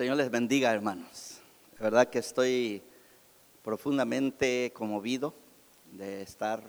[0.00, 1.40] Señor les bendiga, hermanos.
[1.76, 2.82] De verdad que estoy
[3.62, 5.34] profundamente conmovido
[5.92, 6.62] de estar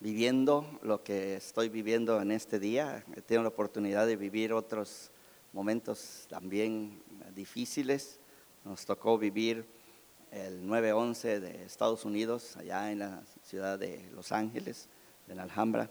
[0.00, 3.04] viviendo lo que estoy viviendo en este día.
[3.14, 5.12] He tenido la oportunidad de vivir otros
[5.52, 7.00] momentos también
[7.32, 8.18] difíciles.
[8.64, 9.64] Nos tocó vivir
[10.32, 14.88] el 9-11 de Estados Unidos, allá en la ciudad de Los Ángeles,
[15.28, 15.88] en la Alhambra.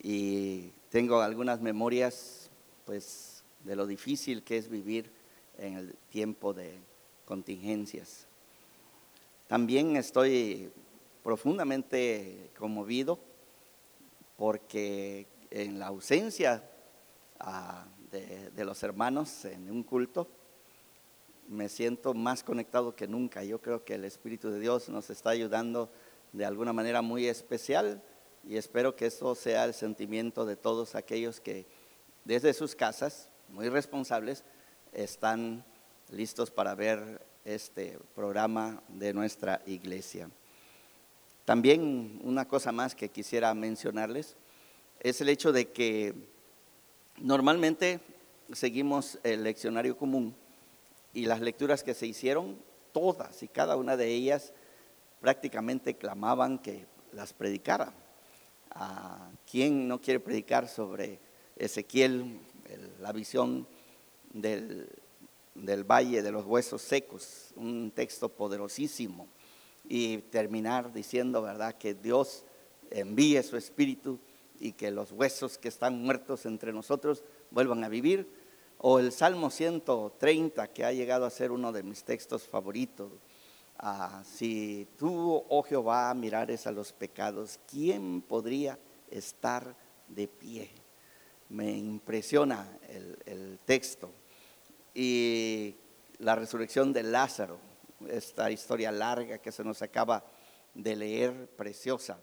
[0.00, 2.52] Y tengo algunas memorias,
[2.84, 5.15] pues, de lo difícil que es vivir
[5.58, 6.78] en el tiempo de
[7.24, 8.26] contingencias.
[9.46, 10.70] También estoy
[11.22, 13.18] profundamente conmovido
[14.36, 16.68] porque en la ausencia
[17.40, 20.28] ah, de, de, los hermanos en un culto,
[21.48, 23.44] me siento más conectado que nunca.
[23.44, 25.90] Yo creo que el Espíritu de Dios nos está ayudando
[26.32, 28.02] de alguna manera muy especial
[28.48, 31.66] y espero que eso sea el sentimiento de todos aquellos que
[32.24, 34.44] desde sus casas, muy responsables,
[34.96, 35.64] están
[36.10, 40.30] listos para ver este programa de nuestra iglesia.
[41.44, 44.36] También una cosa más que quisiera mencionarles
[45.00, 46.14] es el hecho de que
[47.18, 48.00] normalmente
[48.52, 50.34] seguimos el leccionario común
[51.12, 52.58] y las lecturas que se hicieron,
[52.92, 54.52] todas y cada una de ellas
[55.20, 57.92] prácticamente clamaban que las predicara.
[58.70, 61.18] ¿A quién no quiere predicar sobre
[61.56, 62.38] Ezequiel,
[63.00, 63.66] la visión
[64.40, 69.26] del, Valle de los Huesos Secos, un texto poderosísimo,
[69.88, 72.44] y terminar diciendo, ¿verdad?, que Dios
[72.90, 74.18] envíe su espíritu
[74.58, 78.28] y que los huesos que están muertos entre nosotros vuelvan a vivir.
[78.78, 83.10] O el Salmo 130, que ha llegado a ser uno de mis textos favoritos.
[83.78, 88.78] Ah, si tú, oh Jehová, mirares a los pecados, ¿quién podría
[89.10, 89.76] estar
[90.08, 90.70] de pie?
[91.48, 92.66] Me impresiona
[93.26, 94.10] el texto
[94.96, 95.76] y
[96.20, 97.58] la resurrección de Lázaro,
[98.08, 100.24] esta historia larga que se nos acaba
[100.74, 102.18] de leer, preciosa.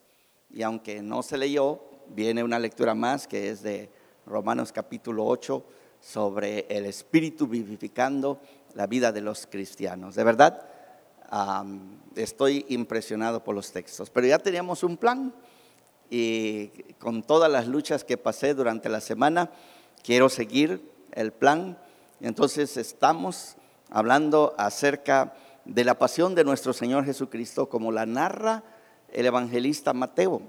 [0.50, 3.92] Y aunque no se leyó, viene una lectura más que es de
[4.26, 5.64] Romanos capítulo 8
[6.02, 8.42] sobre el espíritu vivificando
[8.74, 10.16] la vida de los cristianos.
[10.16, 10.68] De verdad,
[12.16, 14.10] estoy impresionado por los textos.
[14.10, 15.32] Pero ya teníamos un plan
[16.10, 19.52] y con todas las luchas que pasé durante la semana,
[20.04, 20.82] quiero seguir
[21.12, 21.78] el plan
[22.28, 23.58] entonces estamos
[23.90, 25.36] hablando acerca
[25.66, 28.64] de la pasión de nuestro Señor Jesucristo como la narra
[29.12, 30.42] el evangelista Mateo.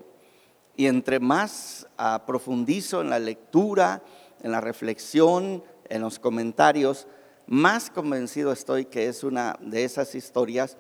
[0.77, 4.03] Y entre más ah, profundizo en la lectura,
[4.43, 7.07] en la reflexión, en los comentarios,
[7.47, 10.77] más convencido estoy que es una de esas historias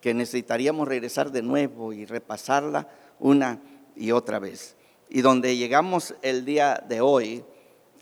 [0.00, 2.88] que necesitaríamos regresar de nuevo y repasarla
[3.18, 3.60] una
[3.96, 4.76] y otra vez.
[5.08, 7.44] Y donde llegamos el día de hoy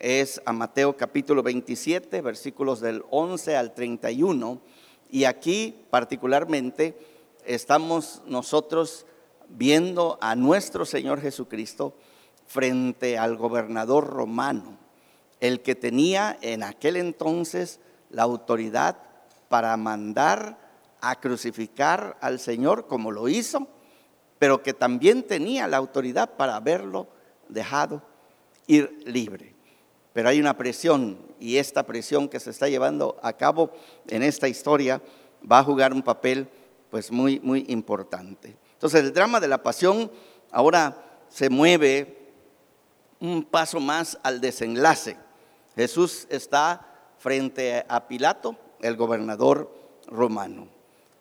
[0.02, 4.60] es a Mateo capítulo 27, versículos del 11 al 31.
[5.08, 6.98] Y aquí particularmente
[7.46, 9.06] estamos nosotros
[9.48, 11.94] viendo a nuestro Señor Jesucristo
[12.46, 14.76] frente al gobernador romano,
[15.38, 17.78] el que tenía en aquel entonces
[18.10, 18.98] la autoridad
[19.48, 20.58] para mandar
[21.00, 23.68] a crucificar al Señor como lo hizo,
[24.40, 27.06] pero que también tenía la autoridad para haberlo
[27.48, 28.02] dejado
[28.66, 29.51] ir libre.
[30.12, 33.70] Pero hay una presión y esta presión que se está llevando a cabo
[34.08, 35.00] en esta historia
[35.50, 36.48] va a jugar un papel
[36.90, 38.56] pues muy muy importante.
[38.74, 40.10] Entonces el drama de la pasión
[40.50, 42.18] ahora se mueve
[43.20, 45.16] un paso más al desenlace.
[45.74, 46.86] Jesús está
[47.18, 49.72] frente a Pilato, el gobernador
[50.08, 50.68] romano.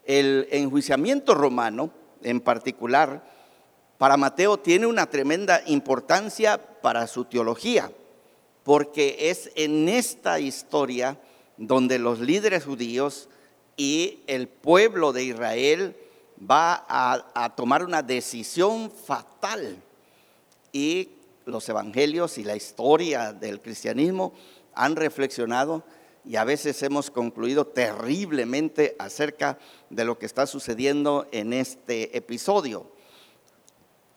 [0.04, 1.92] El enjuiciamiento romano,
[2.24, 3.24] en particular,
[3.98, 7.92] para Mateo tiene una tremenda importancia para su teología
[8.64, 11.18] porque es en esta historia
[11.58, 13.30] donde los líderes judíos
[13.78, 15.96] y el pueblo de Israel
[16.50, 19.82] va a, tomar una decisión fatal.
[20.72, 21.10] Y
[21.46, 24.34] los evangelios y la historia del cristianismo
[24.74, 25.84] han reflexionado
[26.24, 29.58] y a veces hemos concluido terriblemente acerca
[29.90, 32.92] de lo que está sucediendo en este episodio.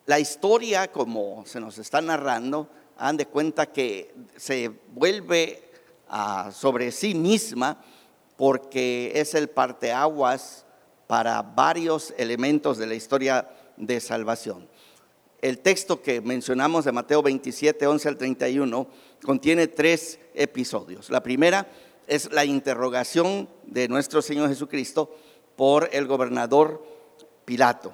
[0.06, 5.62] La historia, como se nos está narrando, han de cuenta que se vuelve
[6.52, 7.82] sobre sí misma
[8.36, 10.64] porque es el parteaguas
[11.06, 14.68] para varios elementos de la historia de salvación.
[15.40, 18.88] El texto que mencionamos de Mateo 27, 11 al 31
[19.22, 21.10] contiene tres episodios.
[21.10, 21.68] La primera
[22.06, 25.14] es la interrogación de nuestro Señor Jesucristo
[25.56, 26.84] por el gobernador
[27.44, 27.92] Pilato.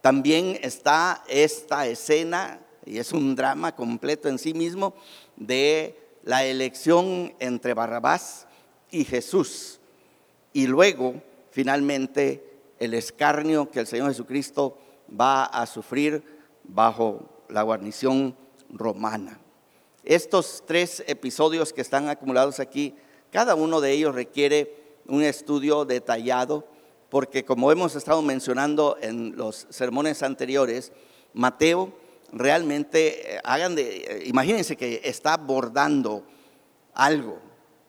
[0.00, 4.94] También está esta escena y es un drama completo en sí mismo
[5.36, 8.46] de la elección entre Barrabás
[8.90, 9.80] y Jesús.
[10.52, 11.14] Y luego,
[11.50, 16.22] finalmente, el escarnio que el Señor Jesucristo va a sufrir
[16.64, 18.36] bajo la guarnición
[18.70, 19.38] romana.
[20.04, 22.94] Estos tres episodios que están acumulados aquí,
[23.30, 24.74] cada uno de ellos requiere
[25.06, 26.66] un estudio detallado,
[27.08, 30.92] porque como hemos estado mencionando en los sermones anteriores,
[31.34, 31.92] Mateo
[32.32, 36.24] realmente, eh, hagan de, eh, imagínense que está bordando
[36.94, 37.38] algo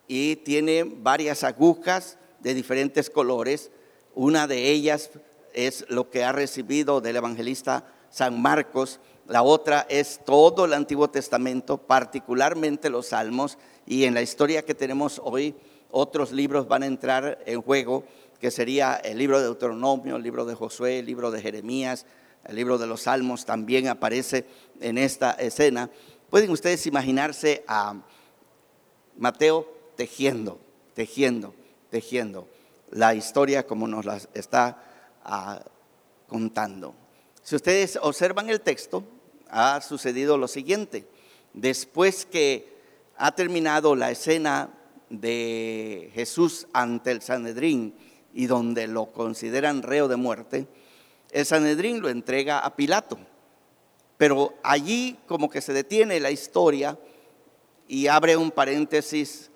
[0.07, 3.72] y tiene varias agujas de diferentes colores.
[4.13, 5.10] Una de ellas
[5.54, 9.00] es lo que ha recibido del evangelista San Marcos.
[9.28, 13.57] La otra es todo el Antiguo Testamento, particularmente los Salmos.
[13.86, 15.56] Y en la historia que tenemos hoy,
[15.90, 18.04] otros libros van a entrar en juego,
[18.40, 22.06] que sería el libro de Deuteronomio, el libro de Josué, el libro de Jeremías,
[22.45, 24.45] el libro de los Salmos también aparece
[24.80, 25.90] en esta escena.
[26.30, 27.95] Pueden ustedes imaginarse a
[29.18, 30.60] Mateo tejiendo,
[30.94, 31.54] tejiendo,
[31.90, 32.48] tejiendo
[32.92, 34.84] la historia como nos la está
[35.24, 35.63] ah,
[36.28, 36.95] contando.
[37.42, 39.04] Si ustedes observan el texto,
[39.50, 41.07] ha sucedido lo siguiente.
[41.54, 42.74] Después que
[43.18, 44.69] ha terminado la escena
[45.10, 47.94] de Jesús ante el Sanedrín
[48.34, 50.68] y donde lo consideran reo de muerte,
[51.33, 53.18] el Sanedrín lo entrega a Pilato.
[54.18, 56.97] Pero allí como que se detiene la historia
[57.88, 59.50] y abre un paréntesis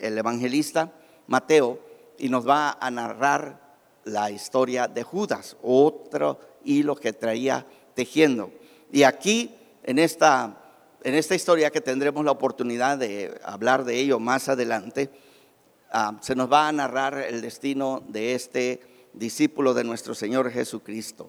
[0.00, 0.92] el evangelista
[1.26, 1.80] Mateo
[2.18, 3.60] y nos va a narrar
[4.04, 8.52] la historia de Judas, otro hilo que traía tejiendo.
[8.92, 10.56] Y aquí, en esta,
[11.02, 15.10] en esta historia que tendremos la oportunidad de hablar de ello más adelante,
[16.20, 21.28] se nos va a narrar el destino de este discípulo de nuestro Señor Jesucristo.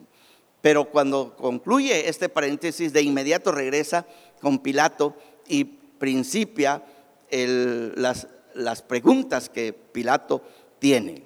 [0.61, 4.05] Pero cuando concluye este paréntesis, de inmediato regresa
[4.41, 5.15] con Pilato
[5.47, 6.83] y principia
[7.31, 10.41] las, las, preguntas que Pilato
[10.79, 11.23] tiene.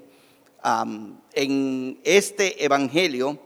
[1.33, 3.39] en este Evangelio,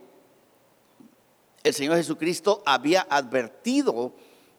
[1.63, 4.13] el Señor Jesucristo había advertido,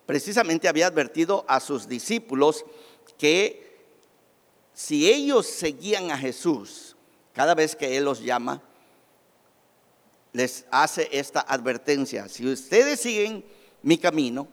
[0.07, 2.65] precisamente había advertido a sus discípulos
[3.19, 3.67] que
[4.73, 6.96] si ellos seguían a Jesús,
[7.37, 8.63] cada vez que Él los llama,
[10.33, 12.31] les hace esta advertencia.
[12.31, 13.45] Si ustedes siguen
[13.83, 14.49] mi camino,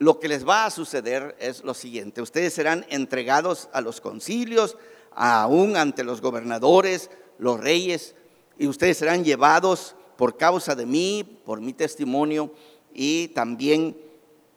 [0.00, 2.22] lo que les va a suceder es lo siguiente.
[2.22, 4.78] Ustedes serán entregados a los concilios,
[5.12, 7.08] aún ante los gobernadores,
[7.38, 8.16] los reyes,
[8.58, 12.52] y ustedes serán llevados por causa de mí, por mi testimonio
[12.92, 13.96] y también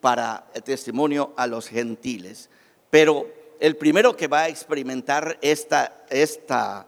[0.01, 2.49] para el testimonio a los gentiles.
[2.89, 3.27] Pero
[3.59, 6.87] el primero que va a experimentar esta, esta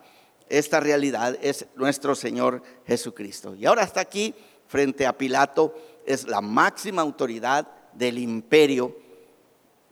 [0.50, 3.56] esta realidad es nuestro Señor Jesucristo.
[3.56, 4.34] Y ahora está aquí
[4.68, 5.76] frente a Pilato,
[6.06, 8.96] es la máxima autoridad del imperio.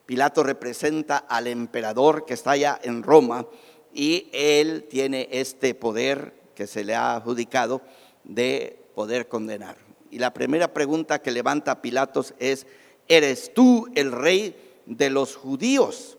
[0.06, 3.48] Pilato representa al emperador que está allá en Roma
[3.94, 7.82] y él tiene este poder que se le ha adjudicado
[8.24, 9.78] de poder condenar.
[10.12, 12.68] Y la primera pregunta que levanta Pilatos es,
[13.08, 16.18] ¿eres tú el rey de los judíos?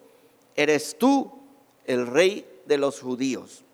[0.56, 1.32] ¿Eres tú
[1.84, 3.64] el rey de los judíos?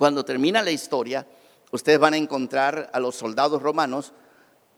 [0.00, 1.26] Cuando termina la historia,
[1.72, 4.14] ustedes van a encontrar a los soldados romanos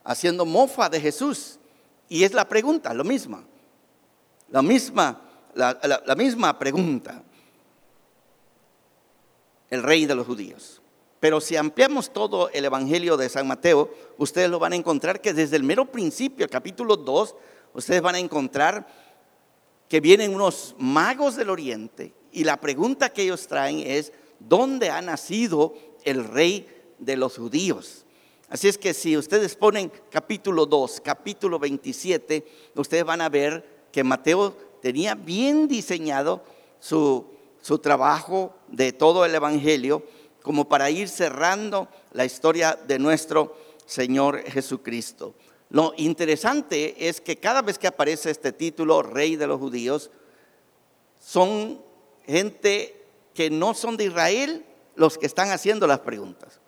[0.02, 1.60] haciendo mofa de Jesús.
[2.08, 3.44] Y es la pregunta, lo misma.
[4.50, 5.22] La misma,
[5.54, 7.22] la, la misma pregunta.
[9.70, 10.82] El rey de los judíos.
[11.20, 15.32] Pero si ampliamos todo el Evangelio de San Mateo, ustedes lo van a encontrar que
[15.32, 17.36] desde el mero principio, capítulo 2,
[17.74, 18.88] ustedes van a encontrar
[19.88, 24.12] que vienen unos magos del oriente y la pregunta que ellos traen es,
[24.48, 26.68] dónde ha nacido el rey
[26.98, 28.04] de los judíos.
[28.48, 34.04] Así es que si ustedes ponen capítulo 2, capítulo 27, ustedes van a ver que
[34.04, 36.42] Mateo tenía bien diseñado
[36.78, 37.26] su,
[37.62, 40.04] su trabajo de todo el Evangelio
[40.42, 43.56] como para ir cerrando la historia de nuestro
[43.86, 45.34] Señor Jesucristo.
[45.70, 50.10] Lo interesante es que cada vez que aparece este título, Rey de los Judíos,
[51.18, 51.80] son
[52.26, 53.01] gente
[53.34, 56.60] que no son de Israel los que están haciendo las preguntas.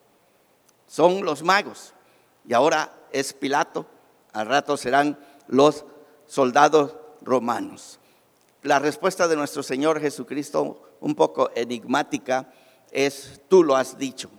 [0.86, 1.94] Son los magos.
[2.46, 3.86] Y ahora es Pilato.
[4.32, 5.84] Al rato serán los
[6.26, 7.98] soldados romanos.
[8.62, 12.50] La respuesta de nuestro Señor Jesucristo, un poco enigmática,
[12.90, 14.30] es, tú lo has dicho.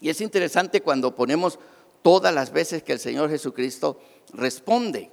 [0.00, 1.58] Y es interesante cuando ponemos
[2.02, 3.98] todas las veces que el Señor Jesucristo
[4.32, 5.10] responde,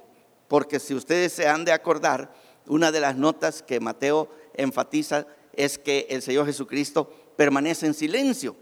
[0.48, 2.32] porque si ustedes se han de acordar,
[2.66, 8.56] una de las notas que Mateo enfatiza es que el Señor Jesucristo permanece en silencio,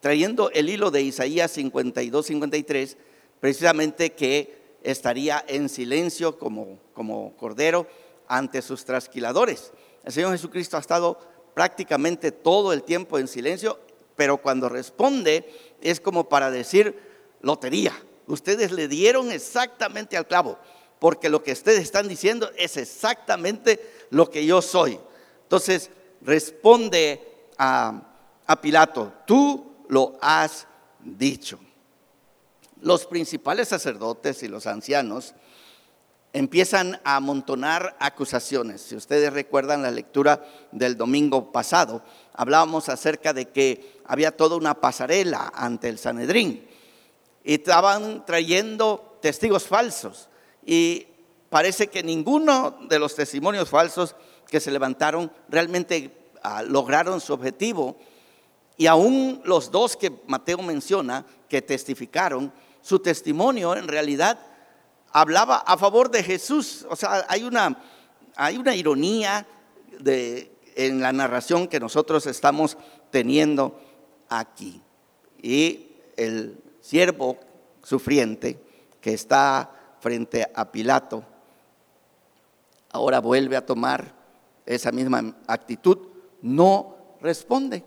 [0.00, 2.96] trayendo el hilo de Isaías 52, 53,
[3.40, 7.86] precisamente que estaría en silencio como, como cordero
[8.28, 9.72] ante sus trasquiladores.
[10.04, 11.18] el Señor Jesucristo ha estado
[11.54, 13.78] prácticamente todo el tiempo en silencio,
[14.16, 15.48] pero cuando responde
[15.80, 16.96] es como para decir
[17.40, 17.92] lotería.
[18.26, 20.58] Ustedes le dieron exactamente al clavo,
[20.98, 23.80] porque lo que ustedes están diciendo es exactamente
[24.10, 25.00] lo que yo soy.
[25.50, 25.90] Entonces
[26.22, 28.06] responde a,
[28.62, 30.68] Pilato, tú lo has
[31.00, 31.58] dicho.
[32.80, 35.34] Los principales sacerdotes y los ancianos
[36.32, 38.80] empiezan a amontonar acusaciones.
[38.80, 44.74] Si ustedes recuerdan la lectura del domingo pasado, hablábamos acerca de que había toda una
[44.74, 46.64] pasarela ante el Sanedrín
[47.42, 50.28] y estaban trayendo testigos falsos
[50.64, 51.08] y
[51.48, 54.14] parece que ninguno de los testimonios falsos
[54.50, 56.10] que se levantaron realmente
[56.42, 57.96] ah, lograron su objetivo
[58.76, 64.38] y aún los dos que Mateo menciona que testificaron, su testimonio en realidad
[65.12, 66.86] hablaba a favor de Jesús.
[66.88, 67.78] O sea, hay una,
[68.36, 69.46] hay una ironía
[69.98, 72.78] de, en la narración que nosotros estamos
[73.10, 73.78] teniendo
[74.30, 74.80] aquí.
[75.42, 77.38] Y el siervo
[77.82, 78.58] sufriente
[79.02, 81.22] que está frente a Pilato,
[82.90, 84.19] ahora vuelve a tomar
[84.74, 85.98] esa misma actitud,
[86.42, 87.84] no responde.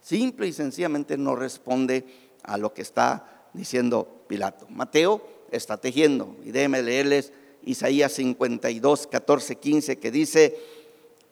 [0.00, 2.04] Simple y sencillamente no responde
[2.42, 4.66] a lo que está diciendo Pilato.
[4.70, 6.36] Mateo está tejiendo.
[6.44, 7.32] Y déjenme leerles
[7.64, 10.58] Isaías 52, 14, 15, que dice,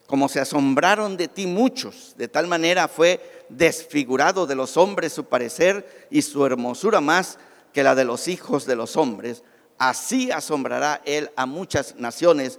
[0.07, 5.25] como se asombraron de ti muchos, de tal manera fue desfigurado de los hombres su
[5.25, 7.39] parecer y su hermosura más
[7.73, 9.43] que la de los hijos de los hombres,
[9.79, 12.59] así asombrará él a muchas naciones.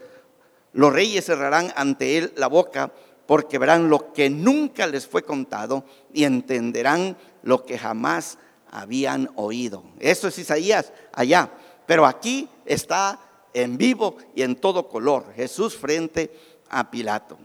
[0.74, 2.91] Los reyes cerrarán ante él la boca
[3.25, 5.83] porque verán lo que nunca les fue contado
[6.13, 8.38] y entenderán lo que jamás
[8.71, 9.83] habían oído.
[10.00, 11.51] Eso es Isaías allá,
[11.86, 13.19] pero aquí está
[13.53, 16.31] en vivo y en todo color, Jesús frente
[16.69, 17.38] a Pilato.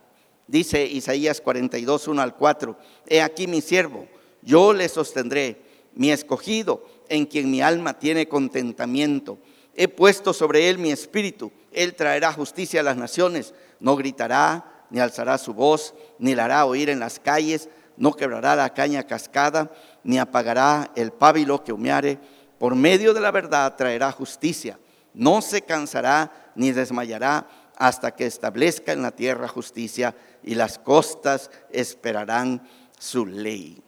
[0.47, 2.77] Dice Isaías 42, 1 al 4,
[3.07, 4.07] He aquí mi siervo,
[4.43, 5.63] yo le sostendré,
[5.95, 9.39] mi escogido, en quien mi alma tiene contentamiento.
[9.75, 15.01] He puesto sobre él mi espíritu, él traerá justicia a las naciones, no gritará, ni
[15.01, 19.71] alzará su voz, ni la hará oír en las calles, no quebrará la caña cascada,
[20.05, 22.19] ni apagará el pábilo que humeare.
[22.59, 24.79] Por medio de la verdad traerá justicia.
[25.15, 31.51] No se cansará ni desmayará hasta que establezca en la tierra justicia y las costas
[31.71, 33.83] esperarán su ley.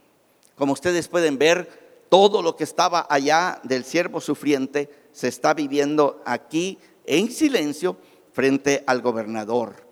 [0.57, 6.23] Como ustedes pueden ver, todo lo que estaba allá del siervo sufriente se está viviendo
[6.25, 7.97] aquí en silencio
[8.33, 9.85] frente al gobernador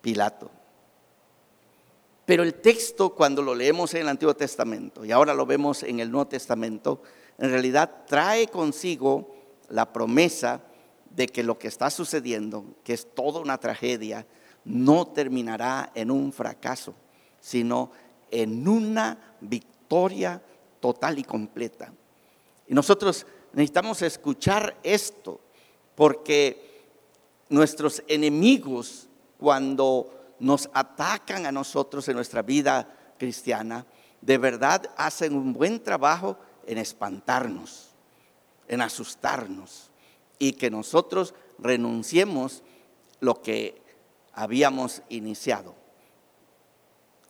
[0.00, 0.50] Pilato.
[2.26, 6.00] Pero el texto, cuando lo leemos en el Antiguo Testamento y ahora lo vemos en
[6.00, 7.02] el Nuevo Testamento,
[7.38, 9.34] en realidad trae consigo
[9.68, 10.62] la promesa
[11.10, 14.26] de que lo que está sucediendo, que es toda una tragedia,
[14.64, 16.94] no terminará en un fracaso,
[17.40, 17.92] sino
[18.30, 20.42] en una victoria
[20.80, 21.92] total y completa.
[22.66, 25.40] Y nosotros necesitamos escuchar esto,
[25.94, 26.84] porque
[27.48, 29.08] nuestros enemigos,
[29.38, 33.86] cuando nos atacan a nosotros en nuestra vida cristiana,
[34.20, 37.90] de verdad hacen un buen trabajo en espantarnos,
[38.68, 39.90] en asustarnos
[40.38, 42.62] y que nosotros renunciemos
[43.20, 43.80] lo que
[44.32, 45.74] habíamos iniciado.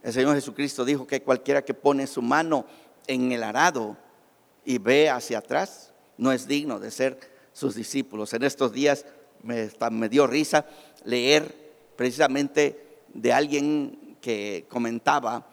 [0.02, 2.66] El Señor Jesucristo dijo que cualquiera que pone su mano
[3.07, 3.97] en el arado
[4.64, 7.18] y ve hacia atrás no es digno de ser
[7.52, 8.35] sus discípulos.
[8.35, 9.06] En estos días
[9.42, 10.66] me, dio risa
[11.04, 15.47] leer precisamente de alguien que comentaba,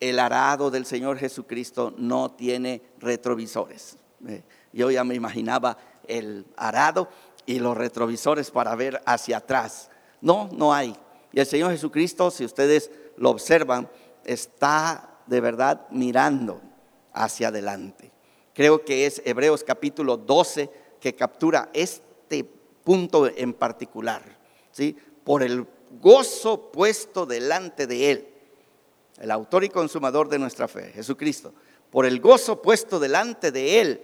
[0.00, 3.96] el arado del Señor Jesucristo no tiene retrovisores.
[4.26, 7.08] Eh, yo ya me imaginaba el arado
[7.46, 9.90] y los retrovisores para ver hacia atrás.
[10.20, 10.94] No, no hay.
[11.32, 13.88] Y el Señor Jesucristo, si ustedes lo observan,
[14.24, 16.60] está de verdad mirando
[17.12, 18.13] hacia adelante.
[18.54, 20.70] Creo que es Hebreos capítulo 12
[21.00, 22.44] que captura este
[22.84, 24.22] punto en particular.
[24.70, 24.96] ¿sí?
[25.24, 25.66] Por el
[26.00, 28.28] gozo puesto delante de Él,
[29.18, 31.52] el autor y consumador de nuestra fe, Jesucristo,
[31.90, 34.02] por el gozo puesto delante de Él,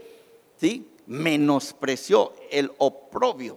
[0.56, 0.90] ¿sí?
[1.06, 3.56] menospreció el oprobio,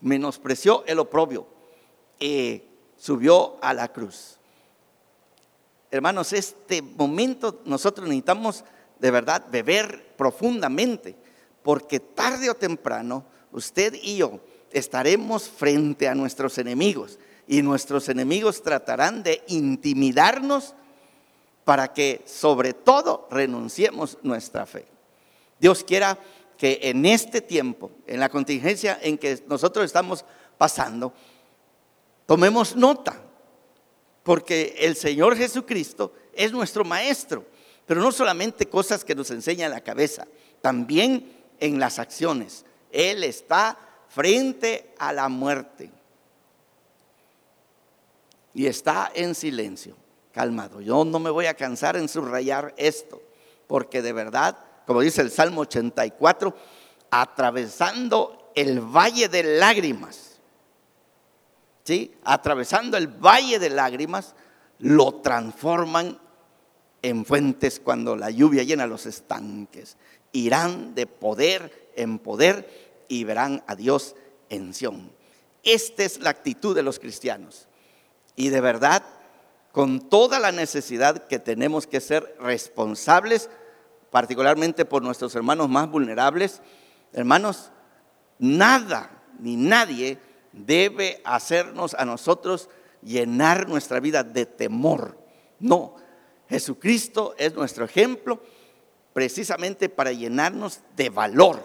[0.00, 1.46] menospreció el oprobio
[2.18, 2.62] y
[2.96, 4.38] subió a la cruz.
[5.90, 8.64] Hermanos, este momento nosotros necesitamos
[9.04, 11.14] de verdad beber profundamente,
[11.62, 14.40] porque tarde o temprano usted y yo
[14.72, 20.74] estaremos frente a nuestros enemigos y nuestros enemigos tratarán de intimidarnos
[21.66, 24.86] para que sobre todo renunciemos nuestra fe.
[25.60, 26.18] Dios quiera
[26.56, 30.24] que en este tiempo, en la contingencia en que nosotros estamos
[30.56, 31.12] pasando,
[32.24, 33.20] tomemos nota,
[34.22, 37.44] porque el Señor Jesucristo es nuestro Maestro,
[37.86, 40.26] pero no solamente cosas que nos enseña la cabeza,
[40.60, 42.64] también en las acciones.
[42.90, 45.90] Él está frente a la muerte
[48.54, 49.96] y está en silencio,
[50.32, 50.80] calmado.
[50.80, 53.20] Yo no me voy a cansar en subrayar esto,
[53.66, 56.56] porque de verdad, como dice el Salmo 84,
[57.10, 60.38] atravesando el valle de lágrimas,
[61.82, 62.14] ¿sí?
[62.24, 64.34] Atravesando el valle de lágrimas,
[64.78, 66.18] lo transforman
[67.04, 69.98] en fuentes cuando la lluvia llena los estanques.
[70.32, 74.16] Irán de poder en poder y verán a Dios
[74.48, 75.12] en Sión.
[75.62, 77.68] Esta es la actitud de los cristianos.
[78.36, 79.04] Y de verdad,
[79.70, 83.50] con toda la necesidad que tenemos que ser responsables,
[84.10, 86.62] particularmente por nuestros hermanos más vulnerables,
[87.12, 87.70] hermanos,
[88.38, 90.18] nada ni nadie
[90.52, 92.70] debe hacernos a nosotros
[93.02, 95.18] llenar nuestra vida de temor.
[95.60, 95.96] No,
[96.48, 98.40] Jesucristo es nuestro ejemplo
[99.12, 101.62] precisamente para llenarnos de valor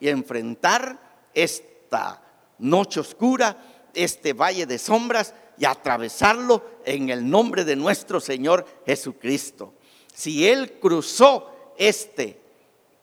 [0.00, 0.98] y enfrentar
[1.32, 2.22] esta
[2.58, 3.56] noche oscura,
[3.94, 9.74] este valle de sombras y atravesarlo en el nombre de nuestro Señor Jesucristo.
[10.12, 12.40] Si Él cruzó este,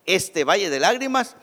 [0.04, 1.36] este valle de lágrimas,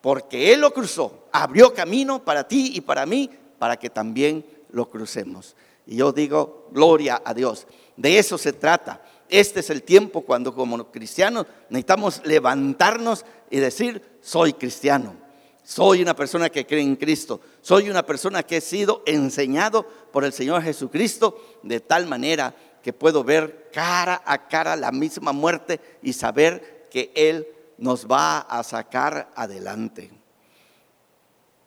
[0.00, 4.88] porque Él lo cruzó, abrió camino para ti y para mí, para que también lo
[4.88, 5.54] crucemos.
[5.86, 7.66] Y yo digo, gloria a Dios.
[7.96, 9.02] De eso se trata.
[9.32, 15.14] Este es el tiempo cuando como cristianos necesitamos levantarnos y decir, soy cristiano.
[15.64, 17.40] Soy una persona que cree en Cristo.
[17.62, 22.92] Soy una persona que he sido enseñado por el Señor Jesucristo de tal manera que
[22.92, 27.48] puedo ver cara a cara la misma muerte y saber que Él
[27.78, 30.10] nos va a sacar adelante.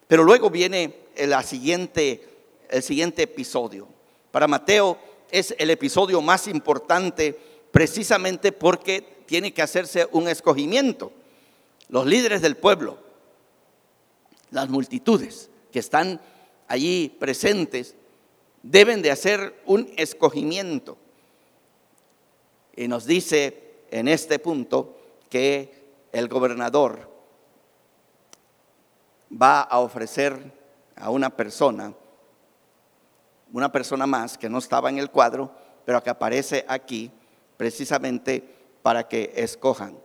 [0.08, 2.30] Pero luego viene el siguiente,
[2.70, 3.88] el siguiente episodio.
[4.30, 5.00] Para Mateo
[5.32, 11.12] es el episodio más importante precisamente porque tiene que hacerse un escogimiento.
[11.90, 12.98] Los líderes del pueblo,
[14.50, 16.22] las multitudes que están
[16.70, 17.94] allí presentes,
[18.64, 20.98] deben de hacer un escogimiento.
[22.78, 24.98] Y nos dice en este punto
[25.30, 25.84] que
[26.14, 27.12] el gobernador
[29.30, 30.40] va a ofrecer
[30.96, 31.94] a una persona,
[33.52, 35.52] una persona más que no estaba en el cuadro,
[35.84, 37.12] pero que aparece aquí
[37.58, 38.44] precisamente
[38.82, 39.98] para que escojan.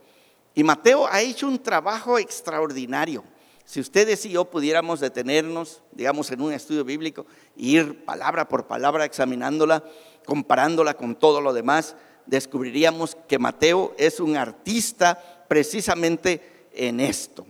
[0.55, 3.25] Y Mateo ha hecho un trabajo extraordinario.
[3.65, 7.25] Si ustedes y yo pudiéramos detenernos, digamos, en un estudio bíblico,
[7.57, 9.85] e ir palabra por palabra examinándola,
[10.27, 11.95] comparándola con todo lo demás,
[12.27, 17.47] descubriríamos que Mateo es un artista precisamente en esto,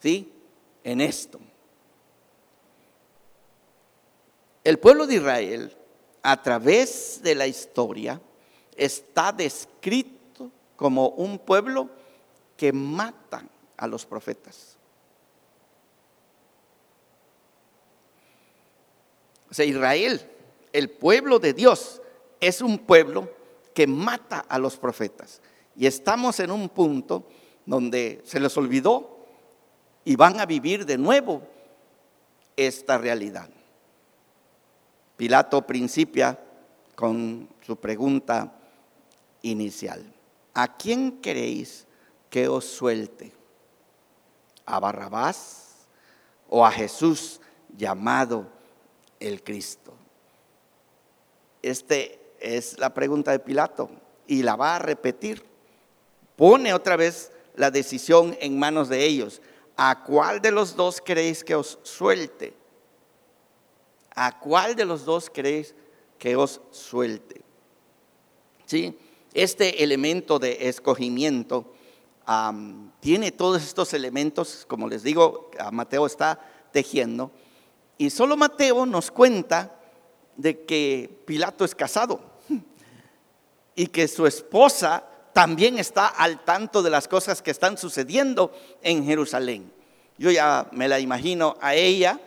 [0.00, 0.32] ¿sí?
[0.82, 1.40] En esto.
[4.64, 5.76] El pueblo de Israel,
[6.22, 8.20] a través de la historia,
[8.80, 11.90] está descrito como un pueblo
[12.56, 13.44] que mata
[13.76, 14.78] a los profetas.
[19.50, 20.20] O sea, Israel,
[20.72, 22.00] el pueblo de Dios,
[22.40, 23.30] es un pueblo
[23.74, 25.42] que mata a los profetas.
[25.76, 27.26] Y estamos en un punto
[27.66, 29.26] donde se les olvidó
[30.06, 31.42] y van a vivir de nuevo
[32.56, 33.50] esta realidad.
[35.18, 36.38] Pilato principia
[36.94, 38.56] con su pregunta
[39.42, 40.04] inicial.
[40.54, 41.86] ¿A quién queréis
[42.28, 43.32] que os suelte?
[44.66, 45.86] ¿A Barrabás
[46.48, 47.40] o a Jesús
[47.76, 48.46] llamado
[49.18, 49.94] el Cristo?
[51.62, 51.96] Esta
[52.40, 53.90] es la pregunta de Pilato
[54.26, 55.44] y la va a repetir.
[56.36, 59.42] Pone otra vez la decisión en manos de ellos.
[59.76, 62.54] ¿A cuál de los dos queréis que os suelte?
[64.14, 65.74] ¿A cuál de los dos queréis
[66.18, 67.42] que os suelte?
[68.66, 68.98] ¿Sí?
[69.32, 71.72] Este elemento de escogimiento
[73.00, 76.40] tiene todos estos elementos, como les digo, Mateo está
[76.72, 77.30] tejiendo,
[77.98, 79.76] y solo Mateo nos cuenta
[80.36, 82.20] de que Pilato es casado
[83.74, 89.04] y que su esposa también está al tanto de las cosas que están sucediendo en
[89.04, 89.72] Jerusalén.
[90.18, 92.20] Yo ya me la imagino a ella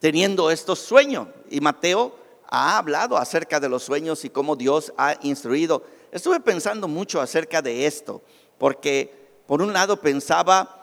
[0.00, 2.16] teniendo estos sueños y Mateo
[2.48, 5.84] ha hablado acerca de los sueños y cómo Dios ha instruido.
[6.12, 8.22] Estuve pensando mucho acerca de esto,
[8.58, 10.80] porque por un lado pensaba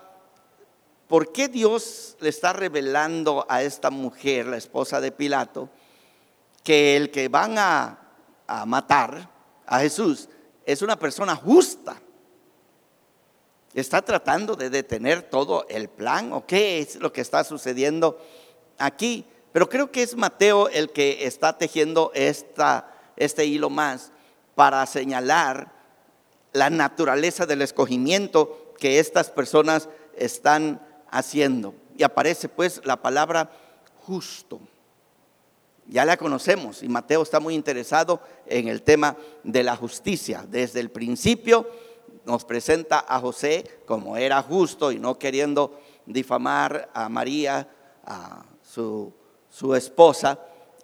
[1.08, 5.70] ¿por qué Dios le está revelando a esta mujer, la esposa de Pilato,
[6.64, 8.04] que el que van a,
[8.66, 9.30] matar
[9.66, 10.30] a Jesús
[10.66, 12.02] es una persona justa?
[13.74, 18.20] ¿Está tratando de detener todo el plan o qué es lo que está sucediendo
[18.78, 19.26] aquí?
[19.52, 24.12] Pero creo que es Mateo el que está tejiendo esta, este hilo más
[24.58, 25.72] para señalar
[26.52, 31.76] la naturaleza del escogimiento que estas personas están haciendo.
[31.96, 33.52] Y aparece pues la palabra
[34.08, 34.60] justo.
[35.86, 40.44] Ya la conocemos y Mateo está muy interesado en el tema de la justicia.
[40.50, 41.70] Desde el principio
[42.26, 47.70] nos presenta a José como era justo y no queriendo difamar a María,
[48.04, 49.14] a su,
[49.52, 50.40] su esposa,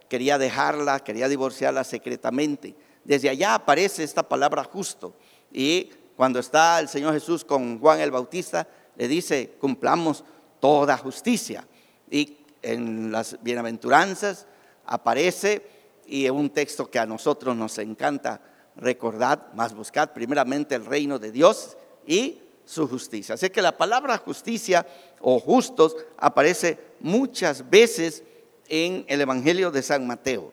[0.07, 2.75] quería dejarla, quería divorciarla secretamente.
[3.03, 5.13] Desde allá aparece esta palabra justo.
[5.51, 10.23] Y cuando está el Señor Jesús con Juan el Bautista, le dice, cumplamos
[10.59, 11.67] toda justicia.
[12.09, 14.47] Y en las bienaventuranzas
[14.85, 15.65] aparece,
[16.05, 18.41] y un texto que a nosotros nos encanta
[18.75, 23.35] recordar, más buscad primeramente el reino de Dios y su justicia.
[23.35, 24.85] Así que la palabra justicia
[25.19, 28.23] o justos aparece muchas veces
[28.69, 30.52] en el Evangelio de San Mateo.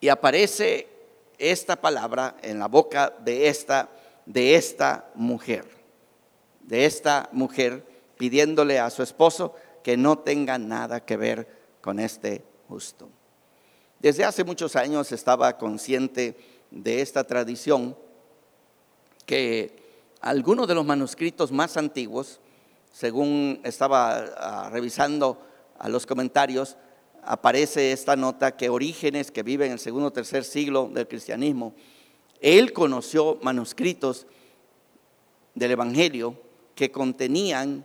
[0.00, 0.88] Y aparece
[1.38, 3.88] esta palabra en la boca de esta,
[4.26, 5.64] de esta mujer,
[6.62, 7.84] de esta mujer
[8.16, 11.48] pidiéndole a su esposo que no tenga nada que ver
[11.80, 13.08] con este justo.
[13.98, 16.36] Desde hace muchos años estaba consciente
[16.70, 17.96] de esta tradición
[19.26, 19.80] que
[20.20, 22.40] algunos de los manuscritos más antiguos,
[22.92, 25.40] según estaba ah, revisando
[25.78, 26.76] a los comentarios,
[27.24, 31.74] aparece esta nota que Orígenes, que vive en el segundo o tercer siglo del cristianismo,
[32.40, 34.26] él conoció manuscritos
[35.54, 36.40] del Evangelio
[36.74, 37.84] que contenían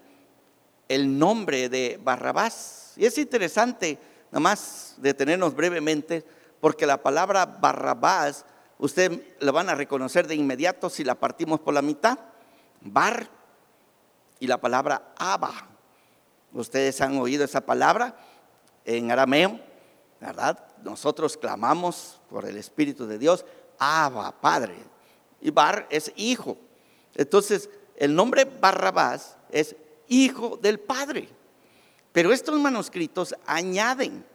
[0.88, 2.94] el nombre de Barrabás.
[2.96, 3.98] Y es interesante,
[4.32, 6.24] nada más detenernos brevemente,
[6.62, 8.46] porque la palabra Barrabás,
[8.78, 12.18] usted la van a reconocer de inmediato si la partimos por la mitad.
[12.82, 13.30] Bar
[14.40, 15.70] y la palabra Abba.
[16.54, 18.16] Ustedes han oído esa palabra
[18.86, 19.60] en arameo,
[20.22, 20.60] ¿verdad?
[20.84, 23.46] Nosotros clamamos por el Espíritu de Dios,
[23.78, 24.76] Abba, Padre.
[25.42, 26.58] Y Bar es hijo.
[27.16, 29.76] Entonces, el nombre Barrabás es
[30.08, 31.30] hijo del Padre.
[32.12, 34.26] Pero estos manuscritos añaden,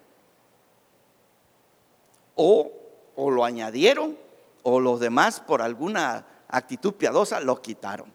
[2.34, 2.70] o,
[3.16, 4.18] o lo añadieron,
[4.62, 8.12] o los demás por alguna actitud piadosa lo quitaron.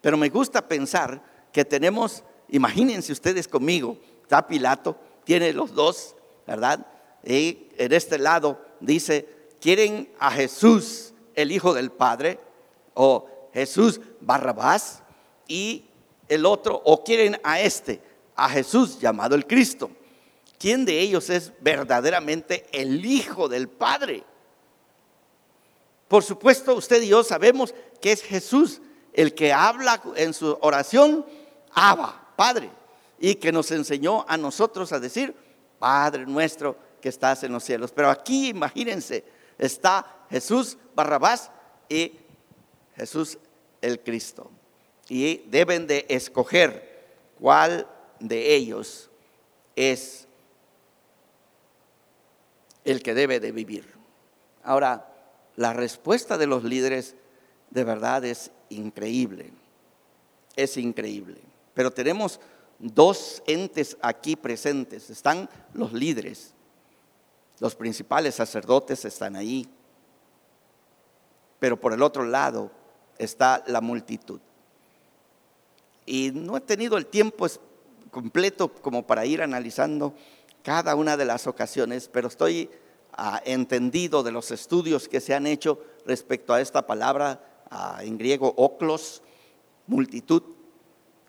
[0.00, 6.14] Pero me gusta pensar que tenemos, imagínense ustedes conmigo, está Pilato, tiene los dos,
[6.46, 6.86] ¿verdad?
[7.24, 9.28] Y en este lado dice,
[9.60, 12.38] ¿quieren a Jesús, el Hijo del Padre?
[12.94, 15.02] O Jesús Barrabás.
[15.48, 15.84] Y
[16.28, 18.00] el otro, o quieren a este,
[18.36, 19.90] a Jesús llamado el Cristo.
[20.60, 24.22] ¿Quién de ellos es verdaderamente el Hijo del Padre?
[26.06, 28.80] Por supuesto, usted y yo sabemos que es Jesús
[29.12, 31.26] el que habla en su oración,
[31.72, 32.70] Abba, Padre
[33.18, 35.34] y que nos enseñó a nosotros a decir,
[35.78, 37.92] Padre nuestro que estás en los cielos.
[37.92, 39.24] Pero aquí, imagínense,
[39.58, 41.50] está Jesús Barrabás
[41.88, 42.12] y
[42.96, 43.38] Jesús
[43.80, 44.50] el Cristo.
[45.08, 47.06] Y deben de escoger
[47.38, 47.86] cuál
[48.18, 49.10] de ellos
[49.76, 50.26] es
[52.84, 53.86] el que debe de vivir.
[54.62, 55.12] Ahora,
[55.56, 57.14] la respuesta de los líderes
[57.70, 59.52] de verdad es increíble.
[60.56, 61.40] Es increíble.
[61.74, 62.40] Pero tenemos
[62.78, 65.10] dos entes aquí presentes.
[65.10, 66.54] Están los líderes,
[67.58, 69.68] los principales sacerdotes están ahí,
[71.58, 72.70] pero por el otro lado
[73.18, 74.40] está la multitud.
[76.04, 77.46] Y no he tenido el tiempo
[78.10, 80.14] completo como para ir analizando
[80.62, 82.70] cada una de las ocasiones, pero estoy
[83.12, 88.18] ah, entendido de los estudios que se han hecho respecto a esta palabra ah, en
[88.18, 89.22] griego, oclos,
[89.86, 90.42] multitud.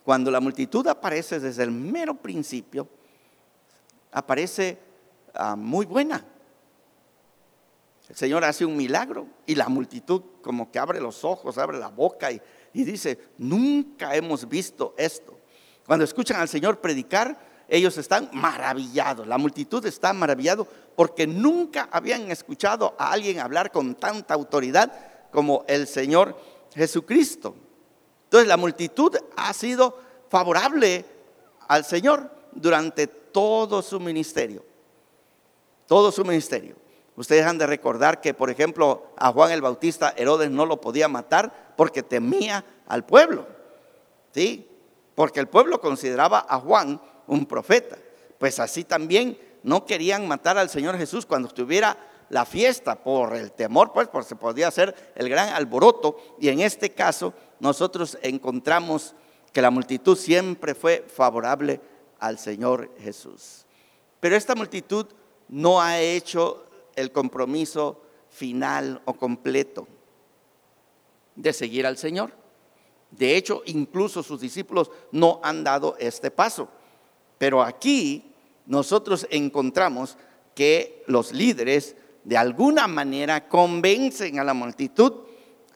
[0.08, 2.88] Cuando la multitud aparece desde el mero principio,
[4.10, 4.78] aparece
[5.34, 6.24] ah, muy buena.
[8.08, 11.90] El Señor hace un milagro y la multitud como que abre los ojos, abre la
[11.90, 12.42] boca y,
[12.72, 15.38] y dice, nunca hemos visto esto.
[15.86, 19.28] Cuando escuchan al Señor predicar, ellos están maravillados.
[19.28, 24.90] La multitud está maravillado porque nunca habían escuchado a alguien hablar con tanta autoridad
[25.32, 26.40] como el Señor
[26.74, 27.67] Jesucristo.
[28.28, 29.98] Entonces la multitud ha sido
[30.30, 31.06] favorable
[31.70, 34.66] al Señor durante todo su ministerio.
[35.88, 36.76] Todo su ministerio.
[37.16, 41.08] Ustedes han de recordar que, por ejemplo, a Juan el Bautista Herodes no lo podía
[41.08, 43.48] matar porque temía al pueblo.
[44.34, 44.68] ¿Sí?
[45.16, 47.98] Porque el pueblo consideraba a Juan un profeta.
[48.38, 51.98] Pues así también no querían matar al Señor Jesús cuando estuviera
[52.30, 56.18] la fiesta por el temor, pues, porque se podía hacer el gran alboroto.
[56.40, 59.16] Y en este caso nosotros encontramos
[59.52, 61.82] que la multitud siempre fue favorable
[62.20, 63.66] al Señor Jesús.
[64.20, 65.06] Pero esta multitud
[65.50, 66.66] no ha hecho
[66.96, 69.88] el compromiso final o completo
[71.36, 72.32] de seguir al Señor.
[73.12, 76.68] De hecho, incluso sus discípulos no han dado este paso.
[77.38, 78.34] Pero aquí
[78.66, 80.18] nosotros encontramos
[80.54, 85.27] que los líderes de alguna manera convencen a la multitud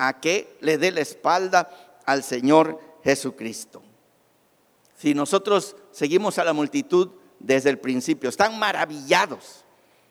[0.01, 1.69] a que le dé la espalda
[2.07, 3.83] al Señor Jesucristo.
[4.97, 9.63] Si nosotros seguimos a la multitud desde el principio, están maravillados,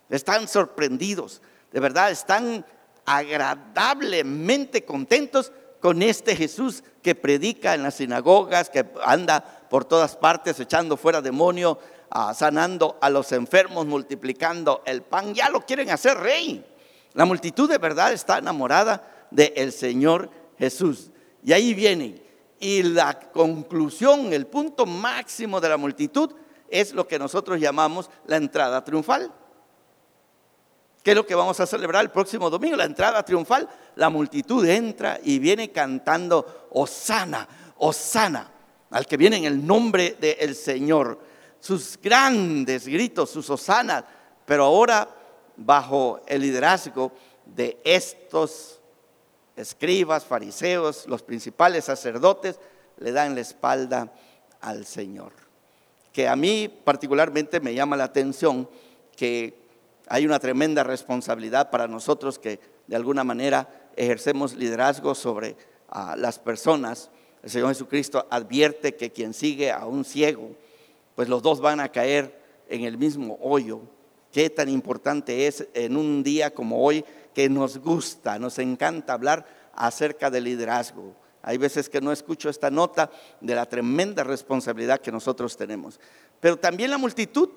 [0.09, 2.65] están sorprendidos, de verdad están
[3.05, 5.51] agradablemente contentos
[5.81, 11.21] con este Jesús que predica en las sinagogas, que anda por todas partes echando fuera
[11.21, 15.35] demonio, ah, sanando a los enfermos, multiplicando el pan.
[15.35, 16.65] Ya lo quieren hacer rey.
[17.15, 21.11] La multitud de verdad está enamorada del Señor Jesús.
[21.43, 22.23] Y ahí viene.
[22.59, 26.33] Y la conclusión, el punto máximo de la multitud
[26.69, 29.33] es lo que nosotros llamamos la entrada triunfal.
[31.03, 32.77] ¿Qué es lo que vamos a celebrar el próximo domingo?
[32.77, 33.69] La entrada triunfal.
[33.97, 38.51] La multitud entra y viene cantando, Osana, Osana,
[38.91, 41.19] al que viene en el nombre del Señor.
[41.59, 44.05] Sus grandes gritos, sus Osanas,
[44.45, 45.09] pero ahora
[45.57, 47.13] bajo el liderazgo
[47.47, 48.80] de estos
[49.57, 52.59] escribas, fariseos, los principales sacerdotes,
[52.99, 54.13] le dan la espalda
[54.61, 55.33] al Señor.
[56.13, 58.69] Que a mí particularmente me llama la atención
[59.17, 59.55] que
[60.09, 65.57] hay una tremenda responsabilidad para nosotros que de alguna manera ejercemos liderazgo sobre
[66.17, 67.11] las personas.
[67.43, 70.51] El Señor Jesucristo advierte que quien sigue a un ciego,
[71.15, 73.81] pues los dos van a caer en el mismo hoyo.
[74.33, 77.05] Qué tan importante es en un día como hoy
[77.49, 81.15] nos gusta, nos encanta hablar acerca del liderazgo.
[81.43, 85.99] Hay veces que no escucho esta nota de la tremenda responsabilidad que nosotros tenemos.
[86.39, 87.49] Pero también la multitud,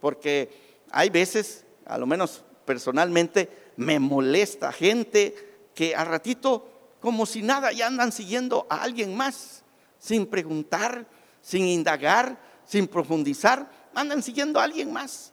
[0.00, 5.34] porque hay veces a lo menos personalmente, me molesta gente
[5.74, 6.68] que a ratito,
[7.00, 9.62] como si nada, ya andan siguiendo a alguien más,
[9.98, 11.06] sin preguntar,
[11.42, 15.32] sin indagar, sin profundizar, andan siguiendo a alguien más.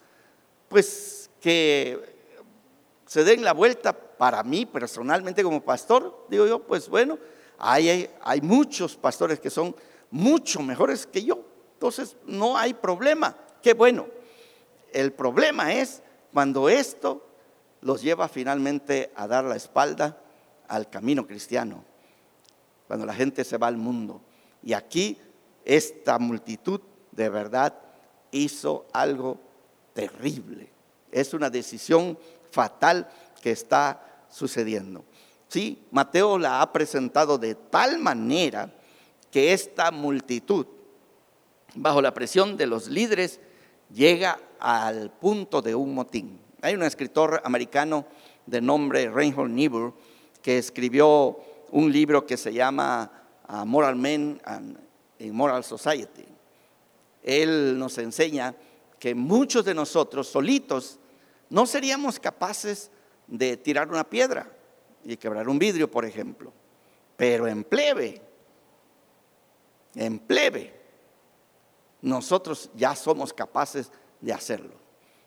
[0.68, 2.11] Pues que
[3.12, 7.20] se den la vuelta para mí personalmente como pastor, digo yo, pues bueno,
[7.58, 9.76] hay, hay muchos pastores que son
[10.12, 11.44] mucho mejores que yo,
[11.74, 14.08] entonces no hay problema, qué bueno.
[14.94, 17.28] El problema es cuando esto
[17.82, 20.18] los lleva finalmente a dar la espalda
[20.70, 21.84] al camino cristiano,
[22.88, 24.22] cuando la gente se va al mundo.
[24.64, 25.18] Y aquí
[25.66, 26.80] esta multitud
[27.12, 27.78] de verdad
[28.32, 29.38] hizo algo
[29.92, 30.72] terrible.
[31.12, 32.18] Es una decisión
[32.52, 33.10] fatal
[33.42, 35.04] que está sucediendo.
[35.48, 38.74] Sí, Mateo la ha presentado de tal manera
[39.30, 40.66] que esta multitud,
[41.76, 43.40] bajo la presión de los líderes,
[43.90, 46.40] llega al punto de un motín.
[46.62, 48.06] Hay un escritor americano
[48.46, 49.94] de nombre Reinhold Niebuhr
[50.42, 51.40] que escribió
[51.72, 53.12] un libro que se llama
[53.66, 54.80] Moral Men and
[55.32, 56.26] Moral Society.
[57.24, 58.56] Él nos enseña
[59.00, 61.00] que muchos de nosotros solitos
[61.52, 62.90] no seríamos capaces
[63.28, 64.50] de tirar una piedra
[65.04, 66.54] y quebrar un vidrio, por ejemplo,
[67.18, 68.22] pero en plebe,
[69.94, 70.74] en plebe,
[72.02, 74.76] nosotros ya somos capaces de hacerlo.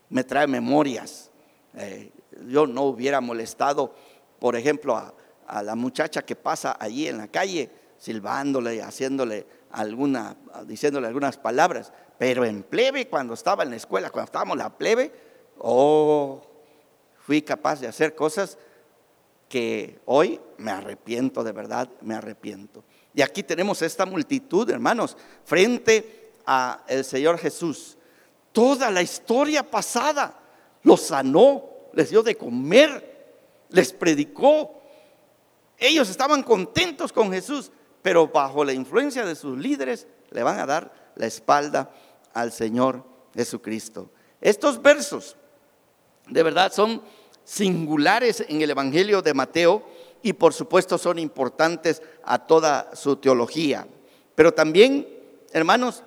[0.08, 1.30] Me trae memorias.
[1.74, 2.10] Eh,
[2.46, 3.94] yo no hubiera molestado,
[4.38, 11.06] por ejemplo, a, la muchacha que pasa allí en la calle, silbándole, haciéndole alguna, diciéndole
[11.06, 15.33] algunas palabras, pero en plebe, cuando estaba en la escuela, cuando estábamos en la plebe,
[15.58, 16.42] oh,
[17.18, 18.58] fui capaz de hacer cosas
[19.48, 22.84] que hoy me arrepiento, de verdad, me arrepiento.
[23.14, 27.96] Y aquí tenemos esta multitud, hermanos, frente a el Señor Jesús
[28.54, 30.40] toda la historia pasada.
[30.84, 33.34] Los sanó, les dio de comer,
[33.68, 34.80] les predicó.
[35.76, 40.66] Ellos estaban contentos con Jesús, pero bajo la influencia de sus líderes le van a
[40.66, 41.90] dar la espalda
[42.32, 44.10] al Señor Jesucristo.
[44.40, 45.36] Estos versos
[46.28, 47.02] de verdad son
[47.44, 49.84] singulares en el Evangelio de Mateo
[50.22, 53.86] y por supuesto son importantes a toda su teología.
[54.34, 55.06] Pero también,
[55.52, 56.02] hermanos,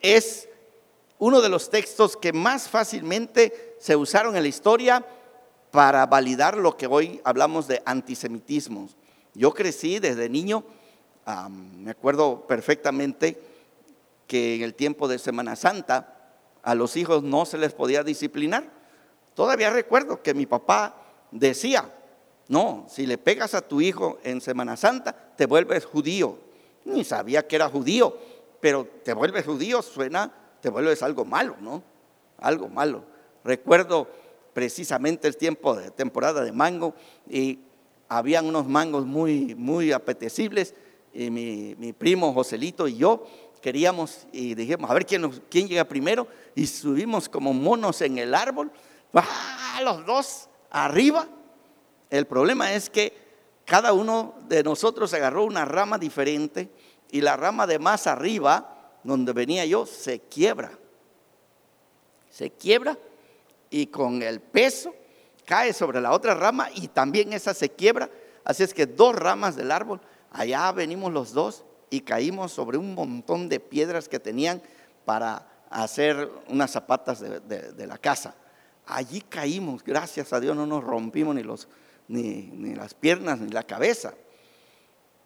[0.00, 0.48] es
[1.18, 5.04] uno de los textos que más fácilmente se usaron en la historia
[5.70, 8.88] para validar lo que hoy hablamos de antisemitismo.
[9.34, 10.64] Yo crecí desde niño,
[11.50, 13.40] me acuerdo perfectamente
[14.26, 18.81] que en el tiempo de Semana Santa a los hijos no se les podía disciplinar.
[19.34, 20.94] Todavía recuerdo que mi papá
[21.30, 21.90] decía,
[22.48, 26.38] no, si le pegas a tu hijo en Semana Santa, te vuelves judío.
[26.84, 28.16] Ni sabía que era judío,
[28.60, 31.82] pero te vuelves judío, suena, te vuelves algo malo, ¿no?
[32.38, 33.04] Algo malo.
[33.44, 34.08] Recuerdo
[34.52, 36.94] precisamente el tiempo de temporada de mango
[37.28, 37.60] y
[38.08, 40.74] habían unos mangos muy, muy apetecibles
[41.14, 43.26] y mi, primo Joselito y yo
[43.60, 48.70] queríamos y dijimos, a ver quién llega primero y subimos como monos en el árbol,
[49.14, 51.26] ¡Ah, los dos arriba.
[52.10, 53.12] El problema es que
[53.64, 56.70] cada uno de nosotros agarró una rama diferente
[57.10, 60.72] y la rama de más arriba, donde venía yo, se quiebra.
[62.30, 62.98] Se quiebra
[63.70, 64.94] y con el peso
[65.44, 68.10] cae sobre la otra rama y también esa se quiebra.
[68.44, 72.94] Así es que dos ramas del árbol, allá venimos los dos y caímos sobre un
[72.94, 74.62] montón de piedras que tenían
[75.04, 78.34] para hacer unas zapatas de, la casa.
[78.94, 81.66] Allí caímos, gracias a Dios no nos rompimos ni, los,
[82.08, 84.14] ni, ni las piernas ni la cabeza.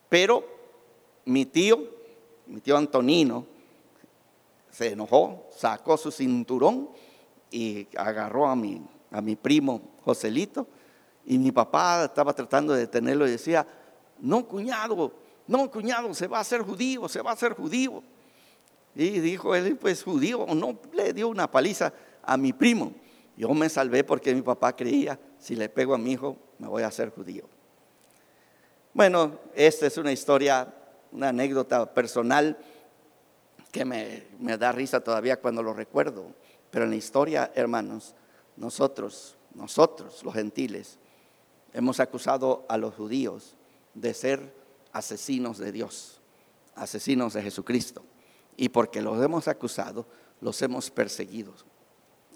[0.08, 0.44] Pero
[1.24, 1.82] mi tío,
[2.46, 3.44] mi tío Antonino,
[4.70, 6.90] se enojó, sacó su cinturón
[7.50, 10.68] y agarró a mi, a mi primo Joselito.
[11.24, 13.66] Y mi papá estaba tratando de detenerlo y decía,
[14.20, 15.12] no, cuñado,
[15.48, 18.02] no, cuñado, se va a hacer judío, se va a hacer judío.
[18.94, 22.92] Y dijo él, pues judío, no, le dio una paliza a mi primo.
[23.36, 26.82] Yo me salvé porque mi papá creía, si le pego a mi hijo, me voy
[26.82, 27.44] a hacer judío.
[28.94, 30.72] Bueno, esta es una historia,
[31.12, 32.56] una anécdota personal
[33.70, 36.32] que me, me da risa todavía cuando lo recuerdo.
[36.70, 38.14] Pero en la historia, hermanos,
[38.56, 40.98] nosotros, nosotros los gentiles,
[41.74, 43.54] hemos acusado a los judíos
[43.92, 44.54] de ser
[44.92, 46.20] asesinos de Dios,
[46.74, 48.02] asesinos de Jesucristo.
[48.56, 50.06] Y porque los hemos acusado,
[50.40, 51.52] los hemos perseguido.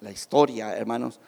[0.00, 1.20] La historia, hermanos,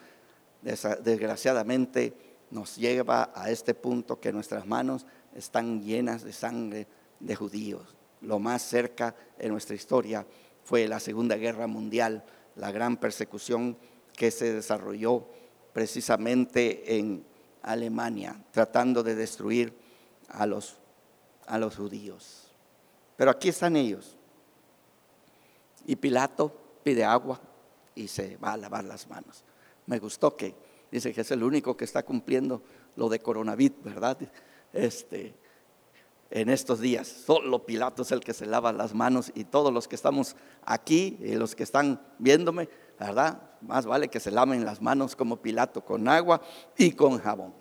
[0.62, 2.14] desgraciadamente
[2.50, 6.86] nos lleva a este punto que nuestras manos están llenas de sangre
[7.20, 7.96] de judíos.
[8.20, 10.26] Lo más cerca en nuestra historia
[10.64, 12.24] fue la Segunda Guerra Mundial,
[12.56, 13.76] la gran persecución
[14.14, 15.26] que se desarrolló
[15.72, 17.24] precisamente en
[17.62, 19.74] Alemania, tratando de destruir
[20.28, 20.76] a los
[21.46, 22.48] a los judíos.
[23.16, 24.16] Pero aquí están ellos.
[25.86, 27.40] Y Pilato pide agua
[27.94, 29.44] y se va a lavar las manos.
[29.86, 30.54] Me gustó que
[30.90, 32.62] dice que es el único que está cumpliendo
[32.96, 34.18] lo de coronavirus, ¿verdad?
[34.72, 35.34] Este,
[36.30, 39.86] en estos días, solo Pilato es el que se lava las manos y todos los
[39.86, 43.50] que estamos aquí y los que están viéndome, ¿verdad?
[43.60, 46.40] Más vale que se laven las manos como Pilato con agua
[46.76, 47.52] y con jabón.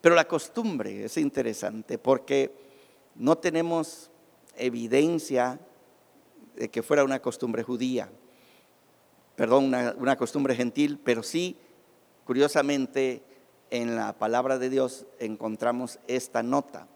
[0.00, 2.54] Pero la costumbre es interesante porque
[3.16, 4.10] no tenemos
[4.56, 5.60] evidencia
[6.54, 8.10] de que fuera una costumbre judía,
[9.36, 11.56] perdón, una, costumbre gentil, pero sí,
[12.24, 13.22] curiosamente,
[13.70, 16.88] en la palabra de Dios encontramos esta nota,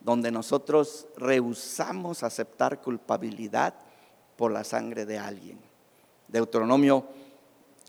[0.00, 3.74] donde nosotros rehusamos aceptar culpabilidad
[4.36, 5.58] por la sangre de alguien.
[6.28, 7.06] Deuteronomio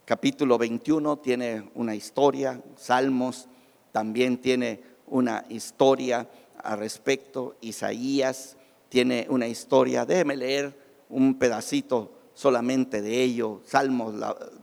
[0.05, 3.47] capítulo 21 tiene una historia, Salmos
[3.91, 6.27] también tiene una historia
[6.63, 7.55] al respecto.
[7.61, 8.57] Isaías
[8.89, 10.05] tiene una historia.
[10.05, 10.75] Déjeme leer
[11.09, 13.61] un pedacito solamente de ello.
[13.65, 14.15] Salmos,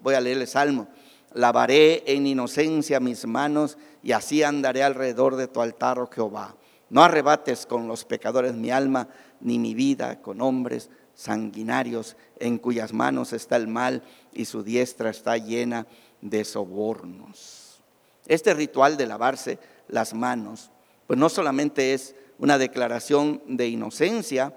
[0.02, 0.88] voy a leer el Salmo.
[1.32, 6.56] Lavaré en inocencia mis manos y así andaré alrededor de tu altar, oh Jehová.
[6.88, 9.08] No arrebates con los pecadores mi alma,
[9.40, 14.02] ni mi vida con hombres sanguinarios en cuyas manos está el mal
[14.32, 15.86] y su diestra está llena
[16.20, 17.80] de sobornos.
[18.26, 20.70] Este ritual de lavarse las manos
[21.10, 24.54] pues no solamente es una declaración de inocencia,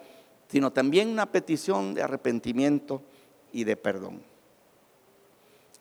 [0.53, 3.01] sino también una petición de arrepentimiento
[3.53, 4.21] y de perdón.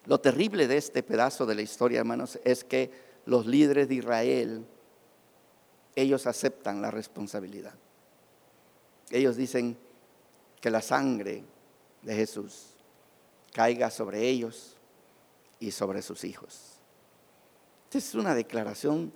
[0.06, 2.90] Lo terrible de este pedazo de la historia, hermanos, es que
[3.26, 4.64] los líderes de Israel,
[5.94, 7.74] ellos aceptan la responsabilidad.
[9.10, 9.76] Ellos dicen
[10.58, 11.44] que la sangre
[12.00, 12.68] de Jesús
[13.52, 14.78] caiga sobre ellos
[15.60, 16.78] y sobre sus hijos.
[17.84, 19.12] Esta es una declaración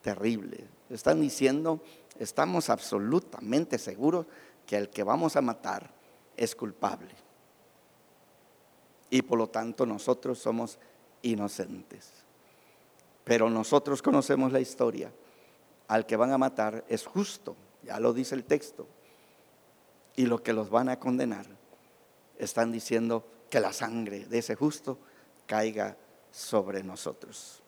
[0.00, 0.64] terrible.
[0.90, 1.82] Están diciendo,
[2.20, 4.26] estamos absolutamente seguros
[4.66, 5.90] que el que vamos a matar
[6.36, 7.14] es culpable.
[9.08, 10.78] Y por lo tanto nosotros somos
[11.22, 12.10] inocentes.
[13.24, 15.12] Pero nosotros conocemos la historia.
[15.88, 18.86] Al que van a matar es justo, ya lo dice el texto.
[20.16, 21.46] Y lo que los van a condenar,
[22.38, 24.98] están diciendo que la sangre de ese justo
[25.46, 25.96] caiga
[26.30, 27.62] sobre nosotros.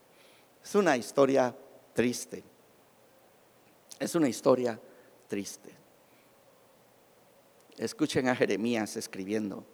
[0.62, 1.54] Es una historia
[1.94, 2.44] triste.
[3.98, 4.78] Es una historia
[5.26, 5.77] triste.
[7.78, 9.64] Escuchen a Jeremías escribiendo,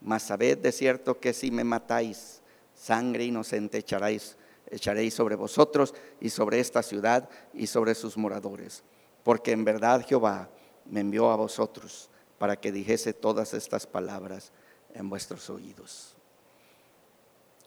[0.00, 2.40] mas sabed de cierto que si me matáis,
[2.74, 4.36] sangre inocente echaréis,
[4.70, 8.82] echaréis sobre vosotros y sobre esta ciudad y sobre sus moradores,
[9.22, 10.48] porque en verdad Jehová
[10.86, 12.08] me envió a vosotros
[12.38, 14.52] para que dijese todas estas palabras
[14.94, 16.16] en vuestros oídos.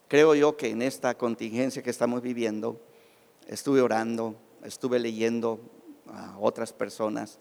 [0.08, 2.80] Creo yo que en esta contingencia que estamos viviendo,
[3.46, 5.60] estuve orando, estuve leyendo
[6.08, 7.38] a otras personas,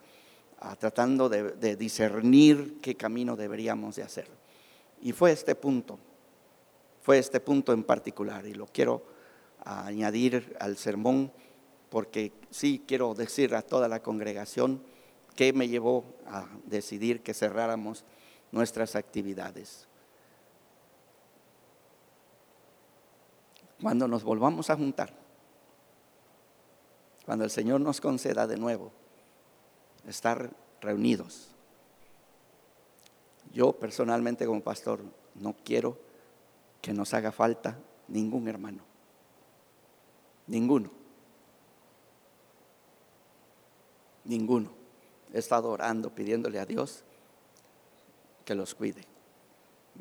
[0.80, 4.28] tratando de, discernir qué camino deberíamos de hacer.
[5.02, 6.00] Y fue este punto,
[7.02, 9.04] fue este punto en particular, y lo quiero
[9.66, 11.32] añadir al sermón,
[11.90, 14.82] porque sí quiero decir a toda la congregación
[15.36, 18.06] que me llevó a decidir que cerráramos
[18.52, 19.88] nuestras actividades.
[23.82, 25.14] Cuando nos volvamos a juntar,
[27.26, 29.03] cuando el Señor nos conceda de nuevo
[30.08, 30.52] estar
[30.82, 31.50] reunidos.
[33.54, 35.02] Yo personalmente como pastor
[35.36, 35.98] no quiero
[36.82, 37.78] que nos haga falta
[38.08, 38.84] ningún hermano.
[40.48, 40.92] Ninguno.
[44.26, 44.72] Ninguno.
[45.34, 47.04] He estado orando, pidiéndole a Dios
[48.46, 49.06] que los cuide.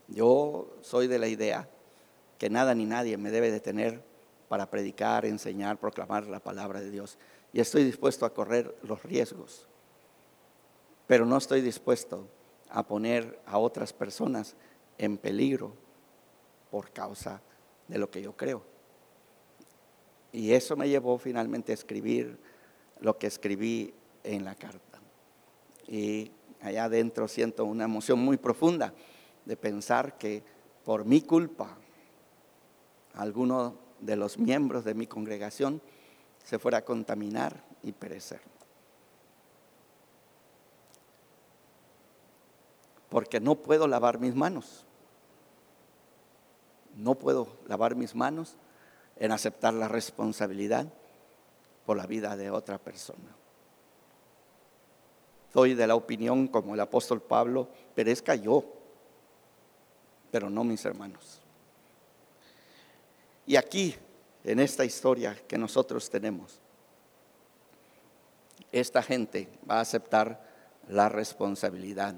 [0.08, 1.68] Yo soy de la idea
[2.38, 4.02] que nada ni nadie me debe detener
[4.48, 7.18] para predicar, enseñar, proclamar la palabra de Dios.
[7.52, 9.68] Y estoy dispuesto a correr los riesgos,
[11.06, 12.28] pero no estoy dispuesto
[12.70, 14.56] a poner a otras personas
[14.98, 15.74] en peligro
[16.70, 17.42] por causa
[17.88, 18.62] de lo que yo creo.
[20.32, 22.38] Y eso me llevó finalmente a escribir
[23.00, 23.92] lo que escribí
[24.24, 25.00] en la carta.
[25.86, 26.30] Y
[26.62, 28.94] allá adentro siento una emoción muy profunda
[29.44, 30.42] de pensar que
[30.84, 31.76] por mi culpa
[33.14, 35.82] alguno de los miembros de mi congregación
[36.42, 38.51] se fuera a contaminar y perecer.
[43.12, 44.86] Porque no puedo lavar mis manos.
[46.96, 48.56] No puedo lavar mis manos
[49.16, 50.86] en aceptar la responsabilidad
[51.84, 53.36] por la vida de otra persona.
[55.52, 58.64] Soy de la opinión, como el apóstol Pablo, perezca yo,
[60.30, 61.38] pero no mis hermanos.
[63.46, 63.94] Y aquí,
[64.42, 66.62] en esta historia que nosotros tenemos,
[68.72, 70.42] esta gente va a aceptar
[70.88, 72.14] la responsabilidad.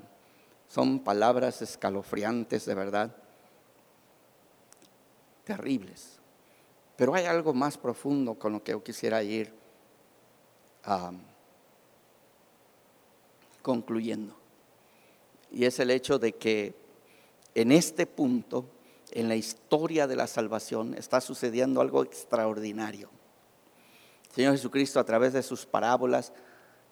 [0.75, 3.15] Son palabras escalofriantes de verdad,
[5.45, 6.19] terribles.
[6.97, 9.55] Pero hay algo más profundo con lo que yo quisiera ir
[13.63, 14.35] concluyendo.
[15.53, 16.75] Y es el hecho de que
[17.55, 18.69] en este punto
[19.13, 23.11] en la historia de la salvación está sucediendo algo extraordinario.
[24.31, 26.33] El Señor Jesucristo a través de sus parábolas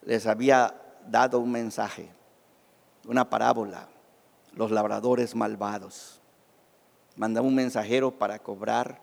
[0.05, 0.73] les había
[1.05, 2.09] dado un mensaje,
[3.05, 3.89] una parábola,
[4.53, 6.21] los labradores malvados.
[7.15, 9.01] Mandó un mensajero para cobrar,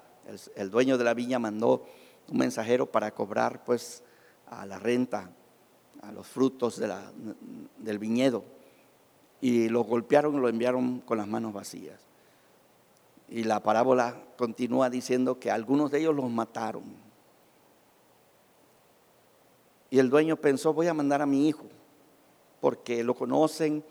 [0.56, 1.86] el, dueño de la viña mandó
[2.28, 4.02] un mensajero para cobrar pues
[4.46, 5.30] a la renta,
[6.02, 6.80] a los frutos
[7.78, 8.44] del viñedo.
[9.40, 12.00] Y lo golpearon y lo enviaron con las manos vacías.
[13.28, 16.82] Y la parábola continúa diciendo que algunos de ellos los mataron.
[19.88, 21.66] Y el dueño pensó, voy a mandar a mi hijo,
[22.60, 23.84] porque lo conocen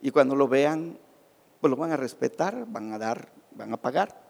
[0.00, 0.98] y cuando lo vean,
[1.60, 4.20] pues lo van a respetar, van a dar, van a pagar.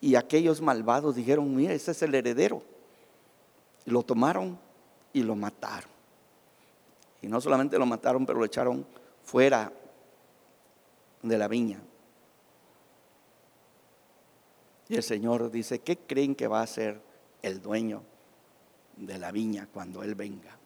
[0.00, 2.62] Y aquellos malvados dijeron, mira, ese es el heredero.
[3.84, 4.58] Y lo tomaron
[5.12, 5.90] y lo mataron.
[7.22, 8.86] Y no solamente lo mataron, pero lo echaron
[9.22, 9.72] fuera
[11.22, 11.80] de la viña.
[14.88, 17.00] Y el Señor dice, ¿qué creen que va a hacer
[17.42, 18.02] el dueño
[18.96, 20.56] de la viña cuando Él venga?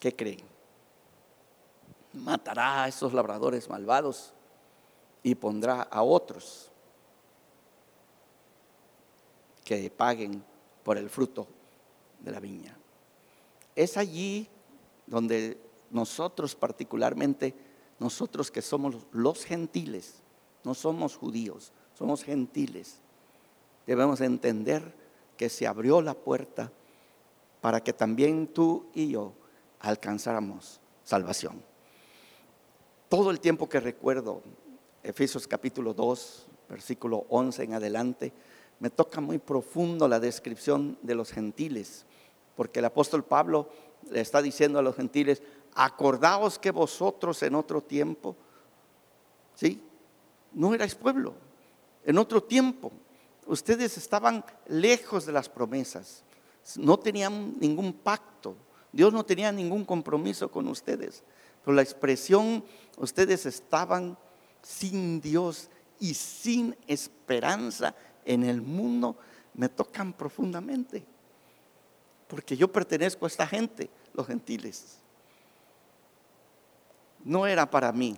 [0.00, 0.55] ¿Qué creen?
[2.16, 4.32] Matará a esos labradores malvados
[5.22, 6.70] y pondrá a otros
[9.64, 10.42] que paguen
[10.84, 11.46] por el fruto
[12.20, 12.76] de la viña.
[13.74, 14.48] Es allí
[15.06, 15.60] donde
[15.90, 17.54] nosotros particularmente,
[17.98, 20.22] nosotros que somos los gentiles,
[20.64, 23.00] no somos judíos, somos gentiles.
[23.86, 24.94] Debemos entender
[25.36, 26.72] que se abrió la puerta
[27.60, 29.32] para que también tú y yo
[29.80, 31.75] alcanzáramos salvación.
[33.08, 34.42] Todo el tiempo que recuerdo,
[35.04, 38.32] Efesios capítulo 2, versículo 11 en adelante,
[38.80, 42.04] me toca muy profundo la descripción de los gentiles,
[42.56, 43.68] porque el apóstol Pablo
[44.10, 45.40] le está diciendo a los gentiles,
[45.76, 48.34] acordaos que vosotros en otro tiempo,
[49.54, 49.80] ¿sí?
[50.52, 51.34] No erais pueblo,
[52.04, 52.90] en otro tiempo,
[53.46, 56.24] ustedes estaban lejos de las promesas,
[56.76, 58.56] no tenían ningún pacto,
[58.90, 61.22] Dios no tenía ningún compromiso con ustedes.
[61.66, 62.64] Pero la expresión,
[62.96, 64.16] ustedes estaban
[64.62, 67.92] sin Dios y sin esperanza
[68.24, 69.16] en el mundo,
[69.52, 71.04] me tocan profundamente.
[72.28, 74.98] Porque yo pertenezco a esta gente, los gentiles.
[77.24, 78.16] no era para mí.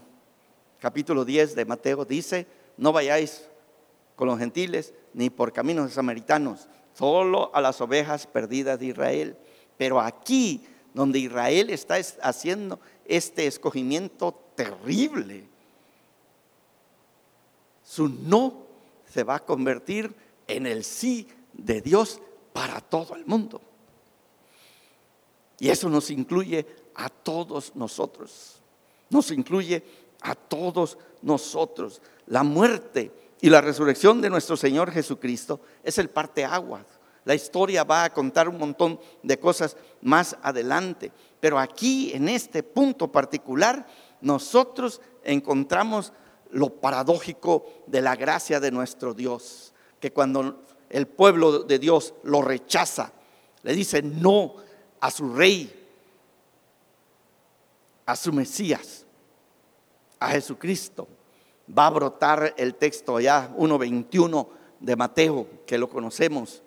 [0.79, 2.47] Capítulo 10 de Mateo dice,
[2.77, 3.49] no vayáis
[4.15, 9.39] con los gentiles ni por caminos de samaritanos, solo a las ovejas perdidas de Israel.
[9.79, 10.67] Pero aquí,
[10.99, 15.45] donde Israel está haciendo este escogimiento terrible,
[17.85, 18.67] su no
[19.09, 20.13] se va a convertir
[20.49, 22.21] en el sí de Dios
[22.53, 23.61] para todo el mundo.
[25.61, 28.57] Y eso nos incluye a todos nosotros.
[29.09, 29.85] Nos incluye
[30.21, 32.03] a todos nosotros.
[32.27, 36.98] La muerte y la resurrección de nuestro Señor Jesucristo es el parteaguas.
[37.29, 42.63] La historia va a contar un montón de cosas más adelante, pero aquí en este
[42.63, 43.87] punto particular
[44.23, 46.15] nosotros encontramos
[46.53, 52.41] lo paradójico de la gracia de nuestro Dios, que cuando el pueblo de Dios lo
[52.41, 53.13] rechaza,
[53.63, 54.55] le dice no
[54.99, 55.87] a su rey,
[58.07, 59.05] a su Mesías,
[60.19, 61.07] a Jesucristo,
[61.79, 64.49] va a brotar el texto ya 1.21
[64.81, 66.63] de Mateo, que lo conocemos.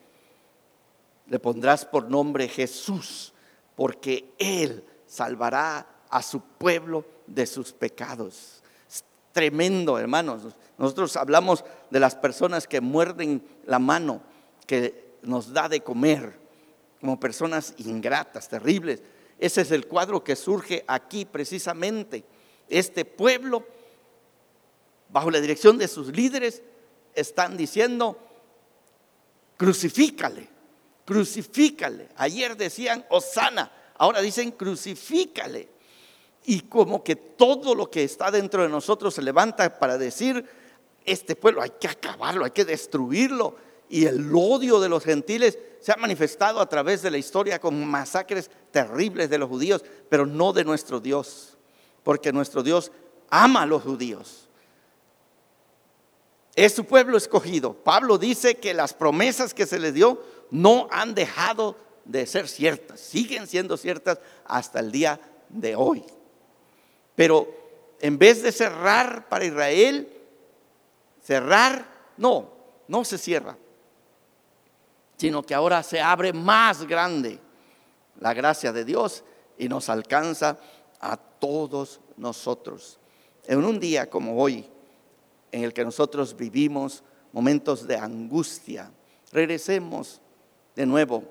[1.28, 3.34] Le pondrás por nombre Jesús,
[3.76, 8.62] porque Él salvará a su pueblo de sus pecados.
[8.90, 10.56] Es tremendo, hermanos.
[10.78, 14.22] Nosotros hablamos de las personas que muerden la mano,
[14.68, 16.40] que nos da de comer,
[17.00, 19.02] como personas ingratas, terribles.
[19.40, 22.24] Ese es el cuadro que surge aquí precisamente.
[22.68, 23.66] Este pueblo
[25.12, 26.62] bajo la dirección de sus líderes,
[27.14, 28.18] están diciendo,
[29.58, 30.48] crucifícale,
[31.06, 32.10] crucifícale.
[32.16, 35.70] Ayer decían, Osana, ahora dicen, crucifícale.
[36.46, 40.46] Y como que todo lo que está dentro de nosotros se levanta para decir,
[41.06, 43.56] este pueblo hay que acabarlo, hay que destruirlo.
[43.90, 47.86] Y el odio de los gentiles se ha manifestado a través de la historia con
[47.86, 51.58] masacres terribles de los judíos, pero no de nuestro Dios,
[52.04, 52.92] porque nuestro Dios
[53.30, 54.48] ama a los judíos.
[56.56, 57.74] Es su pueblo escogido.
[57.74, 63.00] Pablo dice que las promesas que se le dio no han dejado de ser ciertas,
[63.00, 66.04] siguen siendo ciertas hasta el día de hoy.
[67.16, 67.48] Pero
[68.00, 70.12] en vez de cerrar para Israel,
[71.24, 71.86] cerrar,
[72.18, 72.52] no,
[72.88, 73.58] no se cierra,
[75.18, 77.40] sino que ahora se abre más grande
[78.20, 79.24] la gracia de Dios
[79.58, 80.58] y nos alcanza
[81.00, 83.00] a todos nosotros.
[83.46, 84.68] En un día como hoy,
[85.52, 88.92] en el que nosotros vivimos momentos de angustia.
[89.32, 90.22] Regresemos
[90.76, 91.24] de nuevo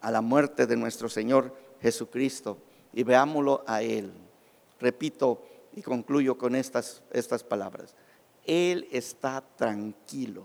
[0.00, 2.58] a la muerte de nuestro Señor Jesucristo
[2.92, 4.12] y veámoslo a Él.
[4.80, 5.42] Repito
[5.72, 7.94] y concluyo con estas, estas palabras.
[8.44, 10.44] Él está tranquilo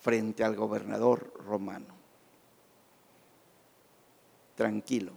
[0.00, 1.94] frente al gobernador romano.
[4.54, 5.12] Tranquilo.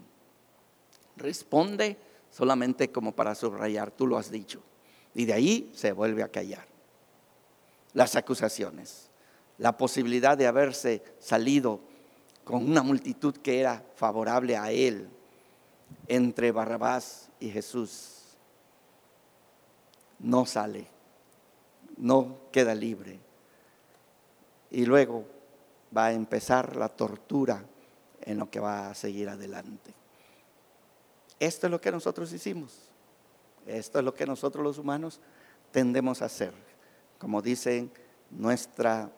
[1.18, 1.97] Responde
[2.32, 4.61] solamente como para subrayar, tú lo has dicho.
[5.16, 6.66] Y de ahí se vuelve a callar.
[7.93, 9.09] Las acusaciones,
[9.57, 11.80] la posibilidad de haberse salido
[12.43, 15.09] con una multitud que era favorable a él
[16.07, 18.22] entre Barrabás y Jesús.
[20.20, 20.88] No sale,
[21.97, 23.20] no queda libre.
[24.72, 25.26] Y luego
[25.95, 27.63] va a empezar la tortura
[28.22, 29.93] en lo que va a seguir adelante.
[31.39, 32.89] Esto es lo que nosotros hicimos.
[33.66, 35.20] Esto es lo que nosotros los humanos
[35.72, 36.53] tendemos a hacer,
[37.18, 37.89] como dice
[38.30, 39.11] nuestra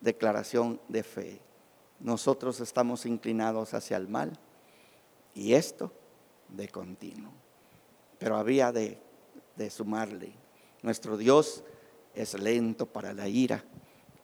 [0.00, 1.40] declaración de fe.
[2.00, 4.38] Nosotros estamos inclinados hacia el mal
[5.34, 5.92] y esto
[6.48, 7.32] de continuo.
[8.18, 8.98] Pero había de,
[9.54, 10.32] de sumarle,
[10.82, 11.62] nuestro Dios
[12.14, 13.64] es lento para la ira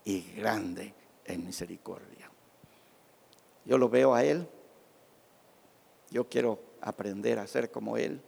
[0.05, 0.95] y grande
[1.25, 2.31] en misericordia.
[3.65, 4.49] Yo lo veo a Él,
[6.11, 8.21] yo quiero aprender a ser como Él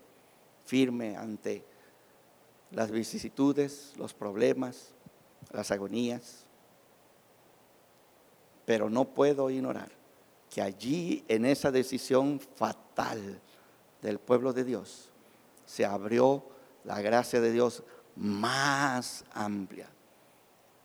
[0.65, 1.65] firme ante
[2.71, 4.93] las vicisitudes, los problemas,
[5.53, 6.45] las agonías.
[8.65, 9.91] Pero no puedo ignorar
[10.51, 13.41] que allí en esa decisión fatal
[14.01, 15.11] del pueblo de Dios
[15.67, 16.45] se abrió
[16.85, 17.83] la gracia de Dios
[18.17, 19.89] más amplia.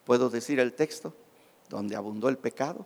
[0.05, 1.13] ¿Puedo decir el texto?
[1.69, 2.85] Donde abundó el pecado,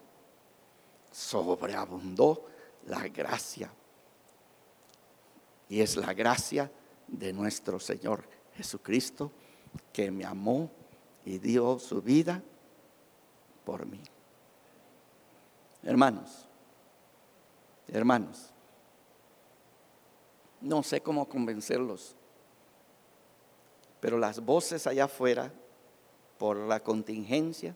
[1.12, 2.46] sobreabundó
[2.88, 3.72] la gracia.
[5.70, 6.70] Y es la gracia
[7.08, 9.32] de nuestro Señor Jesucristo,
[9.91, 10.70] que me amó
[11.26, 12.43] y dio su vida
[13.66, 14.01] por mí.
[15.84, 16.47] Hermanos,
[17.88, 18.51] hermanos,
[20.62, 22.16] no sé cómo convencerlos,
[23.99, 25.51] pero las voces allá afuera,
[26.38, 27.76] por la contingencia,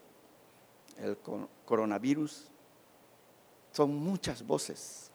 [0.98, 1.16] el
[1.64, 2.48] coronavirus,
[3.72, 5.10] son muchas voces,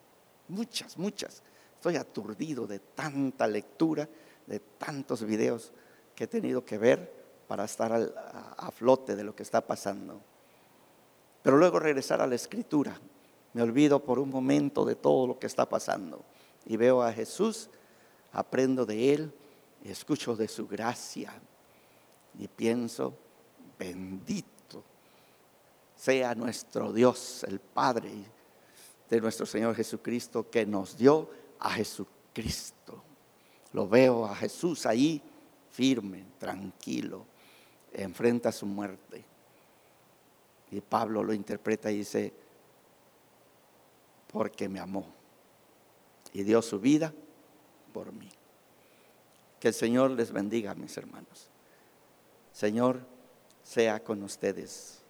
[0.47, 1.43] muchas, muchas
[1.83, 4.07] Estoy aturdido de tanta lectura,
[4.47, 5.73] de tantos videos
[6.15, 7.11] que he tenido que ver
[7.45, 10.21] para estar a, flote de lo que está pasando.
[11.41, 12.97] Pero luego regresar a la escritura.
[13.51, 16.23] Me olvido por un momento de todo lo que está pasando
[16.65, 17.69] y veo a Jesús,
[18.31, 19.33] aprendo de Él,
[19.83, 21.33] escucho de su gracia
[22.39, 23.13] y pienso,
[23.77, 24.85] bendito
[25.97, 28.13] sea nuestro Dios, el Padre
[29.09, 33.01] de nuestro Señor Jesucristo, que nos dio a Jesucristo.
[33.71, 35.21] Lo veo a Jesús ahí
[35.71, 37.25] firme, tranquilo,
[37.91, 39.25] enfrenta su muerte.
[40.71, 42.33] Y Pablo lo interpreta y dice,
[44.31, 45.05] porque me amó
[46.33, 47.13] y dio su vida
[47.93, 48.29] por mí.
[49.59, 51.49] Que el Señor les bendiga, mis hermanos.
[52.51, 53.05] Señor,
[53.63, 55.02] sea con ustedes.